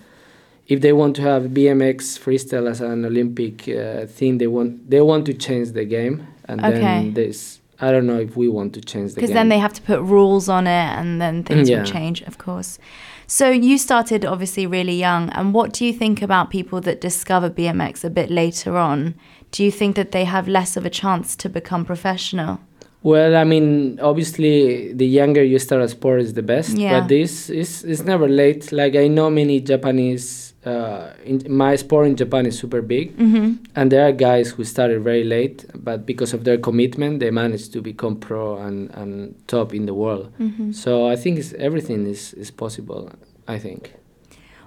if 0.66 0.80
they 0.80 0.92
want 0.92 1.14
to 1.16 1.22
have 1.22 1.42
BMX 1.58 2.18
freestyle 2.18 2.68
as 2.68 2.80
an 2.80 3.04
Olympic 3.04 3.68
uh, 3.68 4.06
thing, 4.06 4.38
they 4.38 4.48
want 4.48 4.90
they 4.90 5.00
want 5.00 5.24
to 5.26 5.34
change 5.34 5.70
the 5.70 5.84
game, 5.84 6.26
and 6.48 6.58
okay. 6.60 6.80
then 6.80 7.14
this 7.14 7.60
I 7.80 7.92
don't 7.92 8.08
know 8.08 8.18
if 8.18 8.36
we 8.36 8.48
want 8.48 8.74
to 8.74 8.80
change 8.80 9.14
the 9.14 9.20
game. 9.20 9.28
Because 9.28 9.34
then 9.34 9.50
they 9.50 9.60
have 9.60 9.72
to 9.74 9.82
put 9.82 10.00
rules 10.00 10.48
on 10.48 10.66
it 10.66 10.88
and 10.98 11.20
then 11.22 11.44
things 11.44 11.68
Yeah. 11.68 11.78
will 11.78 11.86
change, 11.86 12.22
of 12.22 12.36
course. 12.36 12.80
So 13.28 13.50
you 13.50 13.78
started 13.78 14.24
obviously 14.24 14.66
really 14.66 14.98
young. 14.98 15.30
And 15.30 15.54
what 15.54 15.72
do 15.72 15.84
you 15.86 15.92
think 15.92 16.22
about 16.22 16.50
people 16.50 16.80
that 16.80 17.00
discover 17.00 17.48
BMX 17.48 18.02
a 18.02 18.10
bit 18.10 18.30
later 18.30 18.76
on? 18.76 19.14
Do 19.52 19.62
you 19.62 19.70
think 19.70 19.94
that 19.94 20.10
they 20.10 20.24
have 20.24 20.48
less 20.48 20.76
of 20.76 20.84
a 20.84 20.90
chance 20.90 21.36
to 21.36 21.48
become 21.48 21.84
professional? 21.84 22.58
Well, 23.02 23.36
I 23.36 23.44
mean, 23.44 23.98
obviously, 24.00 24.92
the 24.92 25.06
younger 25.06 25.42
you 25.42 25.58
start 25.58 25.82
a 25.82 25.88
sport 25.88 26.20
is 26.20 26.34
the 26.34 26.42
best. 26.42 26.76
Yeah. 26.76 27.00
But 27.00 27.08
this 27.08 27.48
is 27.48 27.84
it's 27.84 28.02
never 28.02 28.28
late. 28.28 28.72
Like 28.72 28.96
I 28.96 29.06
know 29.08 29.30
many 29.30 29.60
Japanese. 29.60 30.54
Uh, 30.66 31.14
in, 31.24 31.40
my 31.48 31.76
sport 31.76 32.06
in 32.08 32.16
Japan 32.16 32.44
is 32.44 32.58
super 32.58 32.82
big, 32.82 33.16
Mm-hmm. 33.16 33.64
and 33.76 33.90
there 33.92 34.06
are 34.06 34.12
guys 34.12 34.50
who 34.50 34.64
started 34.64 35.00
very 35.02 35.22
late, 35.24 35.64
but 35.74 36.04
because 36.04 36.34
of 36.34 36.42
their 36.44 36.58
commitment, 36.58 37.20
they 37.20 37.30
managed 37.30 37.72
to 37.72 37.80
become 37.80 38.16
pro 38.16 38.58
and, 38.58 38.90
and 38.90 39.34
top 39.46 39.72
in 39.72 39.86
the 39.86 39.94
world. 39.94 40.30
Mm-hmm. 40.38 40.72
So 40.72 41.06
I 41.08 41.16
think 41.16 41.38
it's, 41.38 41.54
everything 41.54 42.06
is, 42.06 42.34
is 42.34 42.50
possible. 42.50 43.08
I 43.46 43.58
think. 43.58 43.94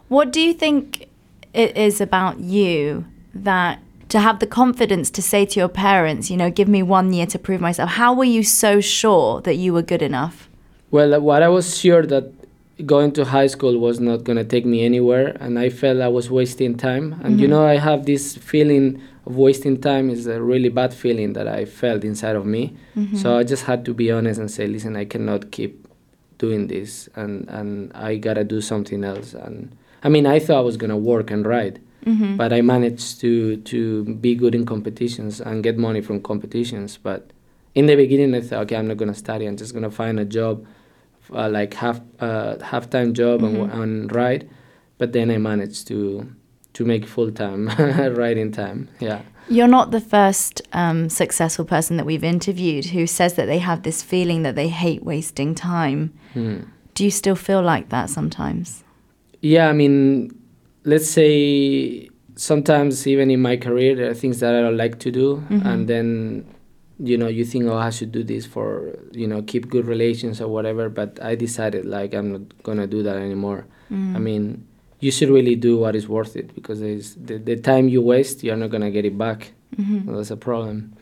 What 0.08 0.32
do 0.32 0.40
you 0.42 0.54
think 0.54 1.08
it 1.54 1.78
is 1.78 2.02
about 2.02 2.40
you 2.40 3.06
that 3.36 3.80
to 4.12 4.20
have 4.20 4.40
the 4.40 4.48
confidence 4.48 5.10
to 5.10 5.22
say 5.22 5.46
to 5.46 5.60
your 5.60 5.70
parents, 5.70 6.30
you 6.30 6.36
know, 6.38 6.50
give 6.52 6.68
me 6.68 6.84
one 6.84 7.14
year 7.14 7.26
to 7.26 7.40
prove 7.40 7.62
myself? 7.62 7.92
How 7.92 8.14
were 8.14 8.26
you 8.26 8.44
so 8.44 8.82
sure 8.82 9.40
that 9.42 9.56
you 9.56 9.74
were 9.74 9.82
good 9.82 10.02
enough? 10.02 10.50
Well, 10.92 11.14
uh, 11.16 11.20
what 11.20 11.42
I 11.42 11.48
was 11.48 11.78
sure 11.80 12.06
that 12.06 12.26
going 12.86 13.12
to 13.14 13.24
high 13.24 13.48
school 13.48 13.78
was 13.78 14.00
not 14.02 14.24
going 14.26 14.38
to 14.38 14.44
take 14.44 14.66
me 14.66 14.84
anywhere, 14.84 15.38
and 15.40 15.58
I 15.58 15.70
felt 15.70 16.02
I 16.02 16.10
was 16.10 16.30
wasting 16.30 16.76
time. 16.76 17.16
And 17.24 17.40
you 17.40 17.48
Mhm. 17.48 17.52
know, 17.52 17.66
I 17.66 17.78
have 17.78 18.06
this 18.06 18.36
feeling 18.36 19.00
of 19.26 19.38
wasting 19.38 19.78
time 19.80 20.10
is 20.10 20.28
a 20.28 20.42
really 20.42 20.70
bad 20.70 20.94
feeling 20.94 21.32
that 21.34 21.48
I 21.48 21.64
felt 21.66 22.04
inside 22.04 22.36
of 22.36 22.46
me. 22.46 22.74
Mhm. 22.98 23.16
So 23.16 23.38
I 23.38 23.44
just 23.44 23.64
had 23.66 23.86
to 23.86 23.94
be 23.94 24.12
honest 24.12 24.40
and 24.42 24.50
say, 24.52 24.68
listen, 24.68 24.96
I 24.98 25.06
cannot 25.06 25.52
keep 25.52 25.74
doing 26.38 26.68
this, 26.68 27.08
and 27.16 27.48
and 27.48 27.92
I 27.94 28.18
gotta 28.18 28.44
do 28.44 28.60
something 28.62 29.04
else. 29.04 29.34
And 29.46 29.70
I 30.04 30.10
mean, 30.10 30.26
I 30.26 30.40
thought 30.40 30.58
I 30.58 30.66
was 30.72 30.76
gonna 30.76 30.98
work 31.14 31.32
and 31.32 31.46
ride, 31.46 31.80
Mhm. 32.06 32.38
but 32.38 32.52
I 32.54 32.62
managed 32.62 33.20
to 33.22 33.58
to 33.58 34.04
be 34.22 34.36
good 34.36 34.56
in 34.56 34.66
competitions 34.66 35.40
and 35.42 35.64
get 35.64 35.78
money 35.78 36.02
from 36.02 36.20
competitions. 36.22 36.98
But 37.02 37.32
in 37.76 37.86
the 37.86 37.96
beginning, 37.96 38.34
I 38.36 38.42
thought, 38.42 38.62
okay, 38.64 38.76
I'm 38.76 38.88
not 38.88 38.98
gonna 38.98 39.14
study. 39.14 39.46
I'm 39.46 39.58
just 39.58 39.74
gonna 39.74 39.92
find 39.92 40.20
a 40.20 40.26
job, 40.26 40.66
uh, 41.34 41.50
like 41.50 41.74
half 41.76 42.02
uh, 42.20 42.56
half 42.64 42.90
time 42.90 43.14
job 43.14 43.44
and, 43.44 43.56
Mhm. 43.58 43.74
and 43.74 43.82
and 43.84 44.16
ride. 44.16 44.48
But 44.98 45.14
then 45.14 45.30
I 45.32 45.38
managed 45.38 45.88
to 45.88 46.26
to 46.74 46.86
make 46.86 47.06
full 47.06 47.32
time 47.32 47.68
riding 48.18 48.52
time. 48.52 48.88
Yeah. 49.00 49.20
You're 49.50 49.68
not 49.68 49.92
the 49.92 50.00
first 50.00 50.62
um, 50.72 51.10
successful 51.10 51.66
person 51.66 51.98
that 51.98 52.06
we've 52.06 52.24
interviewed 52.24 52.86
who 52.86 53.06
says 53.08 53.34
that 53.34 53.48
they 53.48 53.60
have 53.60 53.82
this 53.84 54.02
feeling 54.04 54.44
that 54.44 54.56
they 54.56 54.70
hate 54.70 55.04
wasting 55.04 55.56
time. 55.56 56.12
Hmm. 56.34 56.58
Do 56.96 57.04
you 57.04 57.12
still 57.12 57.36
feel 57.36 57.62
like 57.62 57.90
that 57.90 58.10
sometimes? 58.10 58.84
Yeah, 59.42 59.68
I 59.70 59.74
mean, 59.74 60.32
let's 60.84 61.10
say 61.10 62.10
sometimes 62.36 63.06
even 63.08 63.30
in 63.30 63.42
my 63.42 63.58
career 63.58 63.96
there 63.96 64.10
are 64.10 64.14
things 64.14 64.40
that 64.40 64.56
I 64.56 64.62
don't 64.62 64.78
like 64.78 65.00
to 65.00 65.12
do, 65.12 65.44
Mhm. 65.50 65.66
and 65.66 65.88
then 65.88 66.46
you 67.04 67.18
know 67.18 67.28
you 67.28 67.46
think, 67.46 67.66
oh, 67.66 67.78
I 67.78 67.90
should 67.90 68.12
do 68.12 68.24
this 68.24 68.46
for 68.46 68.98
you 69.12 69.28
know 69.28 69.42
keep 69.42 69.70
good 69.70 69.86
relations 69.88 70.42
or 70.42 70.48
whatever. 70.48 70.90
But 70.90 71.20
I 71.22 71.36
decided 71.36 71.86
like 71.86 72.14
I'm 72.14 72.32
not 72.32 72.42
gonna 72.64 72.88
do 72.88 73.04
that 73.04 73.18
anymore. 73.18 73.66
Mm. 73.92 74.16
I 74.16 74.20
mean, 74.20 74.64
you 75.00 75.12
should 75.12 75.30
really 75.30 75.56
do 75.56 75.78
what 75.78 75.96
is 75.96 76.08
worth 76.08 76.36
it 76.36 76.54
because 76.56 76.82
it's 76.82 77.16
the 77.16 77.38
the 77.38 77.56
time 77.58 77.90
you 77.90 78.02
waste, 78.02 78.44
you're 78.44 78.58
not 78.58 78.70
gonna 78.72 78.92
get 78.92 79.06
it 79.06 79.18
back. 79.18 79.52
Mhm. 79.78 80.06
That's 80.16 80.32
a 80.32 80.38
problem. 80.38 80.94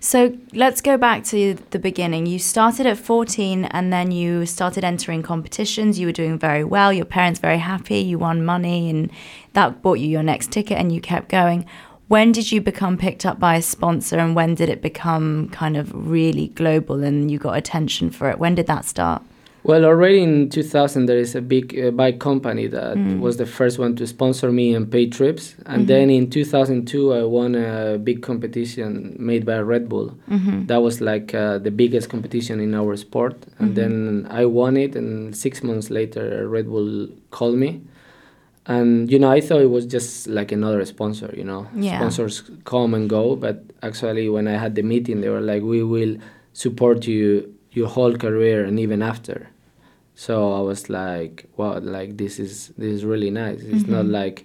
So 0.00 0.36
let's 0.52 0.80
go 0.80 0.96
back 0.96 1.24
to 1.24 1.54
the 1.70 1.78
beginning. 1.78 2.26
You 2.26 2.38
started 2.38 2.86
at 2.86 2.98
14 2.98 3.64
and 3.66 3.92
then 3.92 4.10
you 4.10 4.46
started 4.46 4.84
entering 4.84 5.22
competitions. 5.22 5.98
You 5.98 6.06
were 6.06 6.12
doing 6.12 6.38
very 6.38 6.64
well. 6.64 6.92
Your 6.92 7.04
parents 7.04 7.40
very 7.40 7.58
happy. 7.58 7.98
You 7.98 8.18
won 8.18 8.44
money 8.44 8.90
and 8.90 9.10
that 9.54 9.82
bought 9.82 9.98
you 9.98 10.08
your 10.08 10.22
next 10.22 10.52
ticket 10.52 10.78
and 10.78 10.92
you 10.92 11.00
kept 11.00 11.28
going. 11.28 11.66
When 12.08 12.30
did 12.30 12.52
you 12.52 12.60
become 12.60 12.98
picked 12.98 13.26
up 13.26 13.40
by 13.40 13.56
a 13.56 13.62
sponsor 13.62 14.18
and 14.18 14.36
when 14.36 14.54
did 14.54 14.68
it 14.68 14.80
become 14.80 15.48
kind 15.48 15.76
of 15.76 15.90
really 15.92 16.48
global 16.48 17.02
and 17.02 17.30
you 17.30 17.38
got 17.38 17.56
attention 17.56 18.10
for 18.10 18.30
it? 18.30 18.38
When 18.38 18.54
did 18.54 18.68
that 18.68 18.84
start? 18.84 19.22
Well, 19.68 19.84
already 19.84 20.22
in 20.22 20.48
2000, 20.48 21.06
there 21.06 21.18
is 21.18 21.34
a 21.34 21.40
big 21.40 21.66
uh, 21.76 21.90
bike 21.90 22.20
company 22.20 22.68
that 22.68 22.96
Mm. 22.96 23.18
was 23.18 23.36
the 23.36 23.46
first 23.46 23.80
one 23.80 23.96
to 23.96 24.06
sponsor 24.06 24.52
me 24.52 24.66
and 24.76 24.88
pay 24.88 25.06
trips. 25.18 25.56
And 25.66 25.82
Mhm. 25.82 25.86
then 25.92 26.06
in 26.10 26.30
2002, 26.30 27.12
I 27.12 27.22
won 27.24 27.56
a 27.56 27.98
big 27.98 28.18
competition 28.22 29.16
made 29.18 29.44
by 29.44 29.58
Red 29.72 29.88
Bull. 29.88 30.08
Mm-hmm. 30.30 30.66
That 30.70 30.80
was 30.82 31.00
like 31.00 31.34
uh, 31.34 31.58
the 31.66 31.72
biggest 31.82 32.06
competition 32.14 32.60
in 32.60 32.74
our 32.80 32.94
sport. 32.96 33.34
And 33.58 33.70
Mhm. 33.70 33.74
then 33.80 33.92
I 34.30 34.44
won 34.60 34.76
it, 34.76 34.94
and 34.94 35.34
six 35.34 35.64
months 35.64 35.90
later, 35.90 36.46
Red 36.56 36.66
Bull 36.68 37.08
called 37.36 37.56
me. 37.64 37.70
And 38.68 39.10
you 39.12 39.18
know, 39.18 39.30
I 39.38 39.40
thought 39.40 39.62
it 39.68 39.70
was 39.78 39.84
just 39.96 40.28
like 40.28 40.50
another 40.52 40.84
sponsor. 40.84 41.30
You 41.40 41.44
know, 41.50 41.62
Yeah. 41.74 41.96
sponsors 41.98 42.34
come 42.64 42.94
and 42.94 43.08
go. 43.18 43.24
But 43.34 43.56
actually, 43.82 44.28
when 44.28 44.46
I 44.46 44.56
had 44.64 44.72
the 44.78 44.82
meeting, 44.92 45.16
they 45.22 45.28
were 45.36 45.46
like, 45.52 45.62
"We 45.74 45.82
will 45.82 46.14
support 46.52 46.98
you 47.12 47.24
your 47.78 47.88
whole 47.96 48.14
career 48.26 48.58
and 48.68 48.78
even 48.78 49.02
after." 49.02 49.38
So 50.18 50.52
I 50.54 50.60
was 50.60 50.88
like, 50.90 51.44
"Wow! 51.58 51.78
Like 51.78 52.16
this 52.16 52.38
is 52.40 52.72
this 52.78 52.92
is 52.98 53.04
really 53.04 53.30
nice. 53.30 53.60
It's 53.60 53.86
not 53.86 54.06
Mhm. 54.06 54.12
like." 54.20 54.38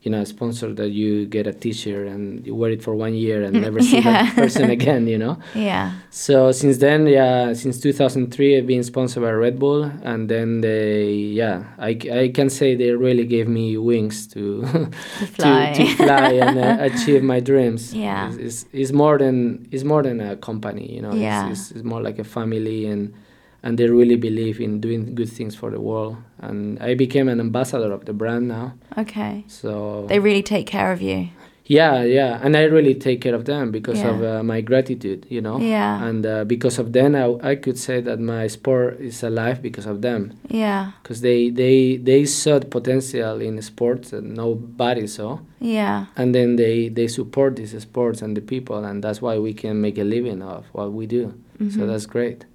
You 0.00 0.12
know, 0.12 0.20
a 0.20 0.26
sponsor 0.26 0.72
that 0.74 0.90
you 0.90 1.26
get 1.26 1.48
a 1.48 1.52
T-shirt 1.52 2.06
and 2.06 2.46
you 2.46 2.54
wear 2.54 2.70
it 2.70 2.82
for 2.84 2.94
one 2.94 3.14
year 3.14 3.42
and 3.42 3.52
never 3.60 3.80
see 3.82 3.96
Yeah. 3.96 4.22
that 4.22 4.36
person 4.36 4.70
again. 4.78 5.08
You 5.08 5.18
know, 5.18 5.34
Yeah. 5.56 5.90
so 6.08 6.52
since 6.52 6.78
then, 6.78 7.08
yeah, 7.08 7.52
since 7.52 7.80
2003, 7.80 8.56
I've 8.56 8.66
been 8.68 8.84
sponsored 8.84 9.24
by 9.24 9.32
Red 9.32 9.58
Bull, 9.58 9.82
and 10.04 10.28
then 10.30 10.60
they, 10.60 11.10
yeah, 11.40 11.64
i, 11.78 11.98
I 12.22 12.30
can 12.32 12.48
say 12.48 12.76
they 12.76 12.92
really 12.92 13.26
gave 13.26 13.48
me 13.48 13.76
wings 13.76 14.28
to 14.34 14.62
To 15.18 15.26
fly. 15.34 15.72
to, 15.74 15.84
to 15.84 15.96
fly 15.96 16.30
and 16.46 16.56
uh, 16.58 16.76
achieve 16.88 17.24
my 17.24 17.40
dreams. 17.40 17.92
Yeah. 17.92 18.28
it's, 18.28 18.36
it's, 18.38 18.58
it's 18.72 18.92
more 18.92 19.18
than 19.18 19.66
it's 19.72 19.84
more 19.84 20.04
than 20.04 20.20
a 20.20 20.36
company, 20.36 20.86
you 20.94 21.02
know. 21.02 21.12
Yeah. 21.12 21.50
It's, 21.50 21.58
it's, 21.58 21.70
it's 21.72 21.84
more 21.92 22.00
like 22.00 22.20
a 22.20 22.24
family, 22.38 22.86
and 22.86 23.12
and 23.62 23.78
they 23.78 23.88
really 23.88 24.16
believe 24.16 24.60
in 24.60 24.80
doing 24.80 25.14
good 25.14 25.28
things 25.30 25.54
for 25.56 25.70
the 25.70 25.80
world. 25.80 26.16
And 26.38 26.78
I 26.80 26.94
became 26.94 27.28
an 27.28 27.40
ambassador 27.40 27.92
of 27.92 28.04
the 28.04 28.12
brand 28.12 28.48
now. 28.48 28.74
Okay. 28.96 29.44
So 29.48 30.06
They 30.08 30.18
really 30.20 30.42
take 30.42 30.66
care 30.66 30.92
of 30.92 31.00
you. 31.02 31.28
yeah, 31.66 32.02
yeah, 32.02 32.40
and 32.42 32.56
I 32.56 32.62
really 32.62 32.94
take 32.94 33.20
care 33.20 33.34
of 33.34 33.44
them 33.44 33.70
because 33.70 34.00
of 34.02 34.22
uh, 34.22 34.42
my 34.42 34.62
gratitude, 34.62 35.26
you 35.28 35.42
know. 35.42 35.58
Yeah. 35.60 36.02
And 36.08 36.24
uh, 36.24 36.44
because 36.44 36.78
of 36.78 36.92
them, 36.94 37.14
I, 37.14 37.50
I 37.50 37.56
could 37.56 37.76
say 37.76 38.00
that 38.00 38.18
my 38.20 38.46
sport 38.46 39.00
is 39.00 39.22
alive 39.22 39.60
because 39.60 39.84
of 39.86 40.00
them. 40.00 40.32
Yeah. 40.48 40.92
Because 41.02 41.20
they, 41.20 41.50
they, 41.50 41.98
they 41.98 42.24
saw 42.24 42.58
the 42.58 42.66
potential 42.66 43.40
in 43.42 43.60
sports 43.60 44.10
that 44.12 44.24
nobody 44.24 45.06
saw. 45.06 45.40
Yeah. 45.60 46.06
And 46.16 46.34
then 46.34 46.56
they, 46.56 46.88
they 46.88 47.06
support 47.08 47.56
these 47.56 47.78
sports 47.82 48.22
and 48.22 48.34
the 48.36 48.40
people, 48.40 48.84
and 48.84 49.02
that's 49.04 49.20
why 49.20 49.36
we 49.38 49.52
can 49.52 49.80
make 49.80 49.98
a 49.98 50.04
living 50.04 50.40
of 50.42 50.64
what 50.72 50.92
we 50.92 51.06
do. 51.06 51.34
So 51.58 51.64
Mhm. 51.80 51.86
that's 51.88 52.06
great. 52.06 52.46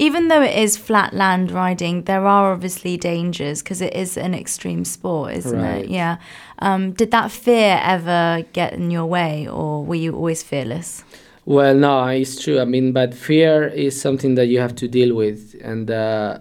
Even 0.00 0.28
though 0.28 0.40
it 0.42 0.56
is 0.56 0.78
flat 0.78 1.12
land 1.12 1.50
riding, 1.50 2.04
there 2.04 2.26
are 2.26 2.52
obviously 2.54 2.96
dangers 2.96 3.62
because 3.62 3.82
it 3.82 3.94
is 3.94 4.16
an 4.16 4.34
extreme 4.34 4.82
sport, 4.84 5.34
isn't 5.34 5.60
Right. 5.60 5.84
it? 5.84 5.90
Yeah. 5.90 6.16
Um, 6.60 6.92
did 6.92 7.10
that 7.10 7.30
fear 7.30 7.78
ever 7.84 8.44
get 8.54 8.72
in 8.72 8.90
your 8.90 9.04
way, 9.04 9.46
or 9.46 9.84
were 9.84 10.00
you 10.04 10.14
always 10.16 10.42
fearless? 10.42 11.04
Well, 11.44 11.74
no, 11.74 12.04
it's 12.06 12.42
true. 12.42 12.58
I 12.60 12.64
mean, 12.64 12.92
but 12.92 13.12
fear 13.12 13.66
is 13.68 14.00
something 14.00 14.36
that 14.36 14.46
you 14.46 14.58
have 14.60 14.74
to 14.76 14.88
deal 14.88 15.14
with, 15.14 15.54
and 15.62 15.90
uh, 15.90 16.38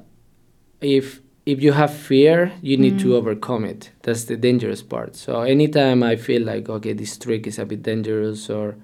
if 0.80 1.20
if 1.46 1.62
you 1.62 1.72
have 1.74 1.92
fear, 1.92 2.52
you 2.62 2.78
need 2.78 3.00
to 3.00 3.08
Mm. 3.10 3.16
overcome 3.20 3.66
it. 3.66 3.90
That's 4.04 4.26
the 4.26 4.38
dangerous 4.38 4.84
part. 4.84 5.16
So 5.16 5.42
anytime 5.42 6.04
I 6.04 6.16
feel 6.16 6.44
like 6.44 6.70
okay, 6.70 6.94
this 6.94 7.18
trick 7.18 7.48
is 7.48 7.60
a 7.60 7.66
bit 7.66 7.82
dangerous, 7.84 8.50
or 8.50 8.76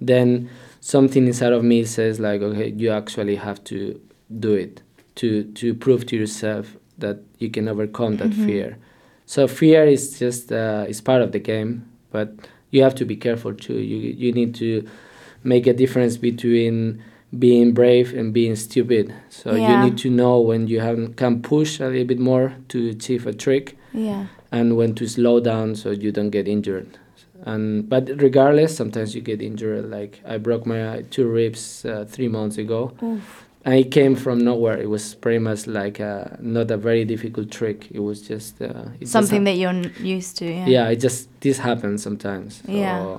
then 0.00 0.48
something 0.80 1.26
inside 1.26 1.52
of 1.52 1.62
me 1.64 1.84
says 1.84 2.20
like, 2.20 2.40
okay, 2.42 2.68
you 2.76 2.90
actually 2.90 3.36
have 3.36 3.62
to 3.64 4.00
do 4.30 4.54
it 4.54 4.82
to 5.16 5.44
to 5.54 5.74
prove 5.74 6.06
to 6.06 6.16
yourself 6.16 6.76
that 6.98 7.18
you 7.38 7.50
can 7.50 7.68
overcome 7.68 8.16
that 8.16 8.30
Mhm. 8.30 8.46
fear. 8.46 8.76
So 9.26 9.46
fear 9.48 9.84
is 9.86 10.18
just 10.18 10.52
uh, 10.52 10.84
is 10.88 11.00
part 11.00 11.22
of 11.22 11.32
the 11.32 11.38
game, 11.40 11.82
but 12.12 12.28
you 12.70 12.82
have 12.82 12.94
to 12.96 13.04
be 13.04 13.16
careful 13.16 13.52
too. 13.54 13.78
You 13.78 13.96
you 14.16 14.32
need 14.32 14.54
to 14.56 14.84
make 15.42 15.66
a 15.66 15.72
difference 15.72 16.16
between 16.16 16.98
being 17.38 17.72
brave 17.72 18.14
and 18.18 18.32
being 18.32 18.56
stupid. 18.56 19.12
So 19.28 19.54
Yeah. 19.54 19.70
you 19.70 19.76
need 19.84 19.96
to 19.98 20.08
know 20.10 20.40
when 20.40 20.68
you 20.68 20.80
have, 20.80 21.16
can 21.16 21.42
push 21.42 21.80
a 21.80 21.88
little 21.88 22.06
bit 22.06 22.20
more 22.20 22.52
to 22.68 22.88
achieve 22.90 23.26
a 23.26 23.32
trick 23.32 23.76
Yeah. 23.92 24.26
and 24.52 24.76
when 24.76 24.94
to 24.94 25.06
slow 25.06 25.40
down 25.40 25.74
so 25.74 25.90
you 25.90 26.12
don't 26.12 26.30
get 26.30 26.46
injured. 26.46 26.86
And 27.44 27.88
but 27.88 28.08
regardless, 28.22 28.74
sometimes 28.76 29.14
you 29.14 29.20
get 29.20 29.42
injured. 29.42 29.90
Like 29.90 30.20
I 30.24 30.38
broke 30.38 30.64
my 30.64 31.02
two 31.10 31.26
ribs 31.26 31.84
uh, 31.84 32.04
three 32.08 32.28
months 32.28 32.56
ago, 32.56 32.92
Oof. 33.02 33.44
And 33.64 33.74
it 33.74 33.90
came 33.90 34.14
from 34.16 34.38
nowhere. 34.44 34.78
It 34.80 34.88
was 34.90 35.14
pretty 35.14 35.38
much 35.38 35.66
like 35.66 35.98
a, 36.00 36.36
not 36.40 36.70
a 36.70 36.76
very 36.76 37.04
difficult 37.04 37.50
trick. 37.50 37.88
It 37.90 38.00
was 38.00 38.20
just 38.28 38.60
uh, 38.60 38.66
it 38.94 39.00
just 39.00 39.12
Something 39.12 39.46
hap- 39.46 39.54
that 39.54 39.58
you're 39.58 40.06
used 40.16 40.36
to. 40.38 40.46
Yeah. 40.46 40.66
yeah. 40.66 40.88
it 40.88 41.00
just 41.00 41.28
this 41.40 41.58
happens 41.58 42.02
sometimes. 42.02 42.62
So, 42.66 42.72
Yeah. 42.72 43.18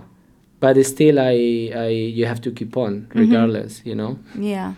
but 0.59 0.83
still 0.85 1.19
I, 1.19 1.71
I 1.75 1.87
you 1.89 2.25
have 2.25 2.41
to 2.41 2.51
keep 2.51 2.77
on 2.77 2.93
Mm-hmm. 3.01 3.19
regardless 3.19 3.81
you 3.85 3.95
know 3.95 4.17
Yeah. 4.39 4.73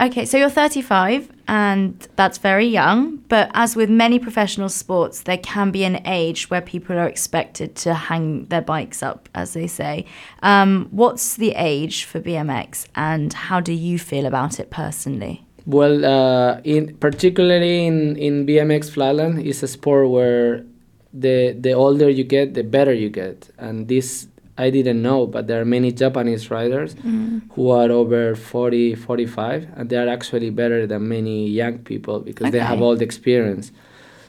Okay, 0.00 0.24
so 0.24 0.38
you're 0.38 0.48
35 0.48 1.30
and 1.46 2.08
that's 2.16 2.38
very 2.38 2.64
young, 2.64 3.18
but 3.28 3.50
as 3.52 3.76
with 3.76 3.90
many 3.90 4.18
professional 4.18 4.70
sports, 4.70 5.22
there 5.24 5.36
can 5.36 5.70
be 5.70 5.84
an 5.84 6.00
age 6.06 6.48
where 6.48 6.62
people 6.62 6.96
are 6.96 7.06
expected 7.06 7.76
to 7.76 7.92
hang 7.92 8.46
their 8.46 8.62
bikes 8.62 9.02
up, 9.02 9.28
as 9.34 9.52
they 9.52 9.66
say. 9.66 10.06
Um, 10.42 10.88
what's 10.90 11.36
the 11.36 11.52
age 11.54 12.04
for 12.04 12.18
BMX 12.18 12.86
and 12.94 13.34
how 13.34 13.60
do 13.60 13.74
you 13.74 13.98
feel 13.98 14.24
about 14.24 14.58
it 14.58 14.70
personally? 14.70 15.44
Well, 15.66 16.02
uh, 16.04 16.60
in 16.64 16.96
particularly 16.96 17.86
in, 17.86 18.16
in 18.16 18.46
BMX 18.46 18.90
flatland, 18.90 19.42
is 19.42 19.62
a 19.62 19.68
sport 19.68 20.08
where 20.08 20.64
the 21.12 21.56
the 21.58 21.72
older 21.72 22.08
you 22.08 22.24
get, 22.24 22.54
the 22.54 22.62
better 22.62 22.94
you 22.94 23.10
get, 23.10 23.50
and 23.58 23.88
this 23.88 24.28
I 24.66 24.70
didn't 24.70 25.00
know, 25.08 25.20
but 25.26 25.42
there 25.48 25.60
are 25.62 25.64
many 25.64 25.90
Japanese 25.92 26.50
riders 26.50 26.94
who 27.54 27.70
are 27.70 27.90
over 27.90 28.34
40, 28.34 28.94
45, 28.94 29.66
and 29.76 29.88
they 29.90 29.96
are 29.96 30.08
actually 30.08 30.50
better 30.50 30.86
than 30.86 31.08
many 31.08 31.48
young 31.48 31.78
people 31.78 32.20
because 32.20 32.50
they 32.52 32.60
have 32.60 32.78
Okay. 32.78 32.84
all 32.84 32.96
the 32.96 33.04
experience. 33.04 33.72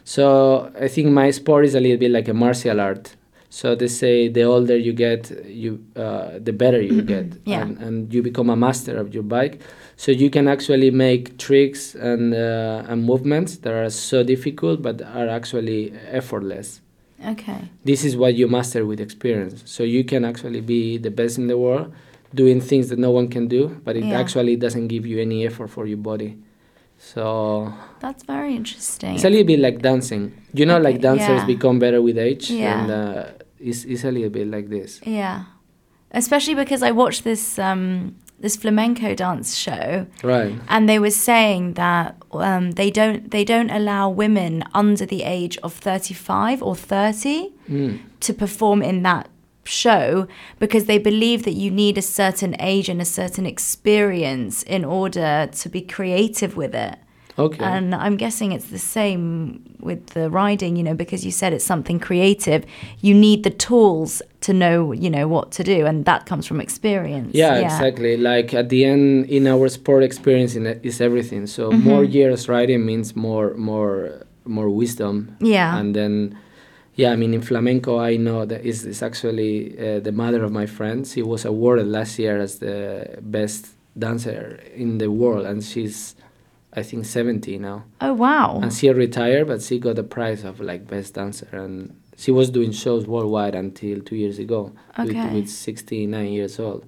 So 0.03 0.71
I 0.79 0.87
think 0.87 1.09
my 1.09 1.31
sport 1.31 1.65
is 1.65 1.75
a 1.75 1.79
little 1.79 1.97
bit 1.97 2.11
like 2.11 2.27
a 2.27 2.33
martial 2.33 2.79
art. 2.79 3.15
So 3.49 3.75
they 3.75 3.87
say 3.87 4.29
the 4.29 4.43
older 4.43 4.77
you 4.77 4.93
get, 4.93 5.29
you 5.45 5.83
uh, 5.95 6.39
the 6.47 6.53
better 6.53 6.81
you 6.81 7.01
get, 7.01 7.27
Yeah. 7.45 7.61
and, 7.61 7.77
and 7.85 8.13
you 8.13 8.21
become 8.23 8.49
a 8.49 8.55
master 8.55 8.97
of 8.97 9.13
your 9.13 9.23
bike. 9.23 9.59
So 9.97 10.11
you 10.11 10.29
can 10.29 10.47
actually 10.47 10.89
make 10.89 11.37
tricks 11.37 11.93
and 11.95 12.33
uh, 12.33 12.89
and 12.89 13.03
movements 13.03 13.57
that 13.57 13.73
are 13.73 13.89
so 13.89 14.23
difficult 14.23 14.81
but 14.81 15.01
are 15.01 15.27
actually 15.29 15.93
effortless. 16.09 16.80
Okay. 17.25 17.69
This 17.83 18.03
is 18.03 18.15
what 18.17 18.33
you 18.35 18.47
master 18.47 18.85
with 18.85 18.99
experience. 18.99 19.63
So 19.65 19.83
you 19.83 20.03
can 20.03 20.25
actually 20.25 20.61
be 20.61 20.97
the 20.97 21.11
best 21.11 21.37
in 21.37 21.47
the 21.47 21.57
world 21.57 21.93
doing 22.33 22.61
things 22.61 22.89
that 22.89 22.97
no 22.99 23.11
one 23.11 23.27
can 23.27 23.47
do, 23.47 23.79
but 23.83 23.95
it 23.97 24.05
Yeah. 24.05 24.19
actually 24.19 24.55
doesn't 24.55 24.87
give 24.87 25.05
you 25.05 25.19
any 25.19 25.45
effort 25.45 25.69
for 25.69 25.85
your 25.85 25.97
body. 25.97 26.37
So 26.97 27.73
That's 27.99 28.23
very 28.23 28.55
interesting. 28.55 29.15
it's 29.15 29.23
a 29.23 29.29
little 29.29 29.45
bit 29.45 29.59
like 29.59 29.81
dancing. 29.81 30.31
You 30.53 30.65
know, 30.65 30.79
like 30.79 31.01
dancers 31.01 31.41
yeah. 31.41 31.45
become 31.45 31.79
better 31.79 32.01
with 32.01 32.17
age, 32.17 32.49
Yeah. 32.51 32.81
and 32.83 32.91
uh, 32.91 33.25
it's, 33.59 33.83
it's 33.85 34.03
a 34.03 34.11
little 34.11 34.29
bit 34.29 34.47
like 34.47 34.69
this. 34.69 35.01
yeah. 35.05 35.43
Especially 36.13 36.55
because 36.55 36.83
I 36.83 36.91
watched 36.91 37.23
this 37.23 37.57
um, 37.57 38.15
this 38.41 38.55
flamenco 38.55 39.13
dance 39.15 39.55
show 39.55 40.05
Right. 40.23 40.53
and 40.67 40.87
they 40.89 40.99
were 40.99 41.11
saying 41.11 41.73
that 41.73 42.15
um, 42.33 42.71
they 42.71 42.89
don't 42.91 43.31
they 43.31 43.43
don't 43.45 43.69
allow 43.69 44.09
women 44.09 44.63
under 44.73 45.05
the 45.05 45.23
age 45.23 45.57
of 45.63 45.73
35 45.73 46.61
or 46.63 46.75
30 46.75 47.51
Mm. 47.69 47.99
to 48.19 48.33
perform 48.33 48.81
in 48.81 49.03
that 49.03 49.29
show 49.63 50.27
because 50.59 50.85
they 50.85 50.97
believe 50.97 51.43
that 51.43 51.53
you 51.53 51.69
need 51.71 51.97
a 51.97 52.01
certain 52.01 52.55
age 52.59 52.89
and 52.89 52.99
a 53.01 53.05
certain 53.05 53.45
experience 53.45 54.63
in 54.63 54.83
order 54.83 55.47
to 55.51 55.69
be 55.69 55.81
creative 55.81 56.57
with 56.57 56.73
it 56.75 56.95
Okay. 57.45 57.63
and 57.75 57.93
i'm 58.05 58.17
guessing 58.17 58.51
it's 58.55 58.69
the 58.77 58.83
same 58.99 59.25
with 59.87 60.01
the 60.15 60.29
riding 60.29 60.75
you 60.79 60.83
know 60.87 60.93
because 61.03 61.21
you 61.27 61.31
said 61.41 61.49
it's 61.53 61.65
something 61.73 61.99
creative 61.99 62.61
you 63.07 63.13
need 63.27 63.39
the 63.43 63.49
tools 63.67 64.21
to 64.41 64.51
know 64.53 64.77
you 65.03 65.09
know 65.15 65.25
what 65.35 65.47
to 65.57 65.63
do 65.63 65.85
and 65.89 66.05
that 66.05 66.21
comes 66.29 66.45
from 66.49 66.59
experience 66.67 67.31
Yeah, 67.43 67.55
exactly. 67.67 68.13
Like 68.31 68.49
at 68.61 68.67
the 68.73 68.81
end, 68.93 69.05
in 69.37 69.43
our 69.47 69.67
sport 69.69 70.01
experience, 70.03 70.51
in 70.59 70.65
is 70.89 70.99
everything. 71.01 71.43
So 71.47 71.61
Mm-hmm. 71.71 71.89
more 71.91 72.03
years 72.17 72.41
riding 72.55 72.81
means 72.91 73.07
more, 73.15 73.47
more, 73.71 74.25
more 74.57 74.69
wisdom. 74.81 75.15
Yeah. 75.39 75.77
And 75.79 75.89
then, 75.99 76.13
yeah, 77.01 77.11
I 77.13 77.15
mean, 77.21 77.33
in 77.33 77.41
flamenco, 77.41 77.91
I 78.11 78.17
know 78.17 78.39
that 78.51 78.61
is 78.71 78.79
is 78.93 79.01
actually 79.09 79.53
uh, 79.77 79.99
the 80.07 80.11
mother 80.23 80.41
of 80.47 80.51
my 80.61 80.67
friend. 80.77 80.99
She 81.13 81.21
was 81.33 81.45
awarded 81.45 81.87
last 81.97 82.13
year 82.23 82.35
as 82.45 82.53
the 82.65 82.77
best 83.37 83.61
dancer 84.03 84.59
in 84.83 84.97
the 84.97 85.09
world, 85.21 85.45
and 85.51 85.59
she's, 85.71 86.15
I 86.73 86.83
think, 86.83 87.05
seventy 87.05 87.57
now. 87.57 87.83
oh 87.99 88.13
wow 88.13 88.59
And 88.61 88.71
she 88.73 88.89
retired, 88.89 89.47
but 89.47 89.61
she 89.61 89.77
got 89.79 89.95
the 89.97 90.03
prize 90.03 90.43
of 90.43 90.59
like 90.59 90.87
best 90.87 91.13
dancer, 91.15 91.47
and 91.51 91.93
she 92.17 92.31
was 92.31 92.49
doing 92.49 92.71
shows 92.71 93.07
worldwide 93.07 93.55
until 93.55 93.99
two 94.01 94.15
years 94.15 94.39
ago, 94.39 94.71
Okay. 94.97 95.13
with, 95.25 95.33
with 95.33 95.49
69 95.49 96.27
years 96.31 96.59
old. 96.59 96.85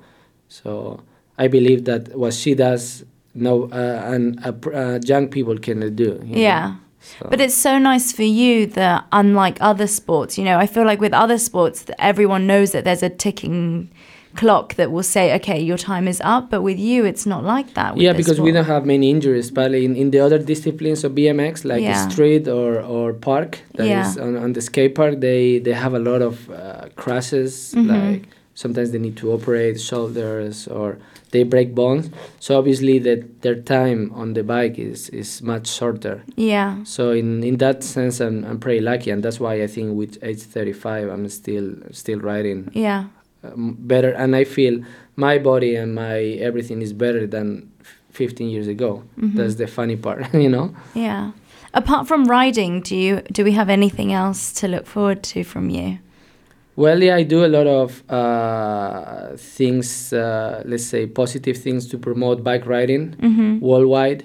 So 0.48 1.02
I 1.38 1.48
believe 1.48 1.86
that 1.86 2.16
what 2.18 2.34
she 2.34 2.54
does, 2.56 3.04
no, 3.34 3.64
uh, 3.72 4.02
and 4.14 4.40
uh, 4.46 4.54
uh, 4.70 5.00
young 5.04 5.28
people 5.28 5.58
can 5.58 5.96
do. 5.96 6.20
you 6.24 6.36
know. 6.36 6.42
Yeah. 6.42 6.76
So- 7.02 7.28
But 7.30 7.42
it's 7.42 7.56
so 7.56 7.78
nice 7.80 8.14
for 8.14 8.24
you 8.24 8.66
that, 8.68 9.06
unlike 9.12 9.58
other 9.60 9.88
sports, 9.88 10.38
you 10.38 10.46
know, 10.46 10.58
I 10.58 10.68
feel 10.68 10.86
like 10.86 11.02
with 11.02 11.14
other 11.14 11.38
sports, 11.38 11.82
that 11.84 12.00
everyone 12.02 12.48
knows 12.48 12.72
that 12.72 12.86
there's 12.86 13.04
a 13.04 13.10
ticking 13.10 13.90
clock 14.36 14.76
that 14.76 14.92
will 14.92 15.04
say, 15.04 15.34
okay, 15.36 15.60
your 15.62 15.78
time 15.78 16.08
is 16.08 16.20
up. 16.24 16.50
But 16.50 16.62
with 16.62 16.80
you, 16.80 17.06
it's 17.06 17.26
not 17.26 17.44
like 17.44 17.74
that. 17.76 17.98
yeah, 17.98 18.14
because 18.14 18.40
we 18.42 18.52
don't 18.52 18.66
have 18.66 18.86
many 18.86 19.10
injuries. 19.10 19.52
But 19.52 19.74
in, 19.74 19.96
in 19.96 20.12
the 20.12 20.20
other 20.20 20.40
disciplines 20.40 21.04
of 21.04 21.14
BMX, 21.14 21.64
like 21.66 21.82
Yeah. 21.82 22.08
street 22.10 22.48
or, 22.48 22.82
or 22.82 23.14
park, 23.14 23.60
that 23.76 23.84
is 23.86 24.16
Yeah. 24.16 24.24
on, 24.24 24.36
on 24.38 24.54
the 24.54 24.62
skate 24.62 24.96
park, 24.96 25.20
they, 25.20 25.60
they 25.60 25.74
have 25.74 25.94
a 25.94 26.00
lot 26.00 26.22
of 26.22 26.50
uh, 26.50 26.88
crashes. 26.96 27.74
Mhm. 27.76 27.88
Like 27.90 28.24
sometimes 28.56 28.92
they 28.92 29.00
need 29.00 29.18
to 29.18 29.32
operate 29.32 29.80
shoulders 29.82 30.68
or 30.68 30.98
they 31.32 31.44
break 31.44 31.74
bones. 31.74 32.12
So 32.40 32.58
obviously 32.60 33.00
that 33.00 33.42
their 33.42 33.56
time 33.56 34.12
on 34.14 34.34
the 34.34 34.44
bike 34.44 34.78
is, 34.78 35.10
is 35.10 35.42
much 35.42 35.68
shorter. 35.68 36.24
Yeah. 36.36 36.84
So 36.84 37.12
in, 37.12 37.44
in 37.44 37.58
that 37.58 37.84
sense, 37.84 38.20
I'm, 38.20 38.44
I'm 38.46 38.60
pretty 38.60 38.82
lucky, 38.82 39.10
and 39.10 39.24
that's 39.24 39.40
why 39.40 39.64
I 39.64 39.68
think 39.68 39.96
with 39.98 40.18
age 40.22 40.42
35, 40.42 41.10
I'm 41.10 41.28
still 41.30 41.74
still 41.92 42.20
riding 42.20 42.70
Yeah. 42.74 43.06
Um, 43.44 43.76
better, 43.80 44.12
and 44.12 44.36
I 44.36 44.44
feel 44.46 44.82
my 45.16 45.38
body 45.38 45.76
and 45.76 45.94
my 45.96 46.20
everything 46.42 46.82
is 46.82 46.94
better 46.94 47.28
than 47.28 47.70
15 48.12 48.50
years 48.50 48.68
ago. 48.68 49.04
Mhm. 49.20 49.36
That's 49.36 49.56
the 49.56 49.68
funny 49.68 49.96
part, 49.96 50.34
you 50.34 50.50
know. 50.50 50.74
Yeah. 50.94 51.32
Apart 51.74 52.08
from 52.08 52.26
riding, 52.26 52.82
do 52.82 52.96
you 52.96 53.22
do 53.32 53.44
we 53.44 53.52
have 53.54 53.70
anything 53.70 54.14
else 54.14 54.54
to 54.62 54.68
look 54.68 54.86
forward 54.86 55.24
to 55.24 55.44
from 55.44 55.70
you? 55.70 55.98
Well, 56.76 57.04
yeah, 57.04 57.16
I 57.18 57.24
do 57.24 57.46
a 57.46 57.48
lot 57.58 57.68
of 57.68 58.04
uh, 58.10 59.36
things, 59.38 60.12
uh, 60.14 60.64
let's 60.66 60.86
say 60.86 61.06
positive 61.06 61.58
things 61.58 61.88
to 61.90 61.98
promote 62.00 62.44
bike 62.44 62.66
riding 62.66 63.16
Mm-hmm. 63.22 63.60
worldwide 63.60 64.24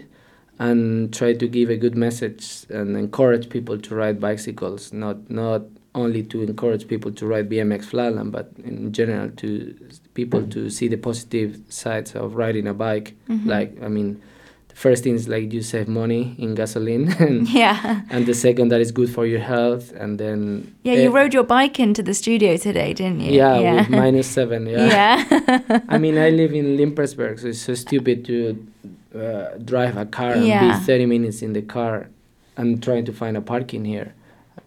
and 0.59 1.13
try 1.15 1.35
to 1.35 1.47
give 1.47 1.71
a 1.71 1.77
good 1.77 1.95
message 1.97 2.67
and 2.71 2.97
encourage 2.97 3.49
people 3.49 3.79
to 3.79 3.95
ride 3.95 4.19
bicycles, 4.21 4.93
not 4.93 5.31
not 5.31 5.63
only 5.99 6.23
to 6.23 6.43
encourage 6.43 6.87
people 6.89 7.11
to 7.13 7.27
ride 7.27 7.49
BMX 7.51 7.85
flatland, 7.87 8.33
but 8.33 8.51
in 8.65 8.93
general 8.93 9.29
to 9.43 9.75
people 10.15 10.43
to 10.55 10.71
see 10.71 10.89
the 10.89 10.97
positive 10.97 11.51
sides 11.69 12.15
of 12.15 12.35
riding 12.35 12.67
a 12.67 12.75
bike. 12.75 13.15
Mhm. 13.29 13.47
Like, 13.47 13.71
I 13.83 13.89
mean, 13.89 14.21
the 14.69 14.75
first 14.75 15.05
thing 15.05 15.15
is 15.15 15.29
like 15.29 15.53
you 15.53 15.63
save 15.63 15.89
money 15.89 16.35
in 16.39 16.55
gasoline, 16.55 17.09
and, 17.27 17.49
Yeah. 17.49 18.03
and 18.11 18.27
the 18.27 18.35
second 18.35 18.69
that 18.73 18.81
is 18.81 18.91
good 18.93 19.11
for 19.11 19.25
your 19.27 19.41
health, 19.41 19.93
and 20.03 20.19
then 20.19 20.39
Yeah, 20.85 20.95
you 20.95 21.11
eh, 21.11 21.19
rode 21.21 21.35
your 21.35 21.45
bike 21.45 21.79
into 21.81 22.03
the 22.03 22.15
studio 22.15 22.57
today, 22.57 22.93
didn't 22.95 23.21
you? 23.21 23.33
yeah, 23.33 23.75
with 23.81 23.91
minus 23.91 24.27
seven, 24.27 24.67
yeah. 24.67 24.87
Yeah. 24.97 25.81
I 25.89 25.99
mean, 25.99 26.17
I 26.19 26.31
live 26.31 26.53
in 26.55 26.77
Limpertsberg, 26.77 27.41
so 27.41 27.49
it's 27.49 27.61
so 27.61 27.75
stupid 27.75 28.25
to 28.27 28.37
uh, 29.15 29.59
drive 29.65 29.97
a 29.97 30.07
car 30.07 30.33
and 30.33 30.45
be 30.45 30.85
30 30.87 31.07
minutes 31.07 31.43
in 31.43 31.53
the 31.55 31.63
car 31.63 32.09
and 32.57 32.83
trying 32.83 33.05
to 33.07 33.13
find 33.13 33.37
a 33.37 33.41
parking 33.41 33.85
here. 33.85 34.15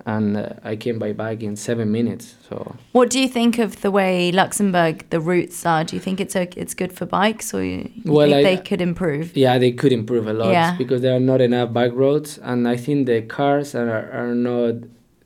And 0.06 0.38
uh, 0.38 0.50
I 0.64 0.76
came 0.76 1.00
by 1.00 1.14
bike 1.14 1.42
in 1.44 1.56
seven 1.56 1.92
minutes. 1.92 2.36
So 2.50 2.76
What 2.92 3.10
do 3.10 3.20
you 3.20 3.28
think 3.28 3.60
of 3.60 3.82
the 3.82 3.92
way 3.92 4.32
Luxembourg 4.32 5.06
the 5.10 5.20
routes 5.20 5.66
are? 5.66 5.84
Do 5.84 5.96
you 5.96 6.02
think 6.02 6.20
it's 6.20 6.36
okay, 6.36 6.60
it's 6.62 6.74
good 6.74 6.92
for 6.94 7.06
bikes, 7.06 7.54
or 7.54 7.64
you, 7.64 7.90
you 8.04 8.12
Well, 8.12 8.30
think 8.30 8.46
I- 8.48 8.56
they 8.56 8.58
could 8.62 8.82
improve? 8.82 9.36
yeah, 9.38 9.58
they 9.58 9.72
could 9.72 9.92
improve 9.92 10.28
a 10.28 10.34
lot 10.34 10.52
Yeah. 10.52 10.76
because 10.78 11.02
there 11.02 11.16
are 11.16 11.20
not 11.20 11.42
enough 11.42 11.72
bike 11.74 11.94
roads, 11.94 12.40
and 12.42 12.68
I 12.68 12.78
think 12.78 13.06
the 13.08 13.22
cars 13.22 13.76
are, 13.76 14.10
are 14.12 14.34
not. 14.36 14.76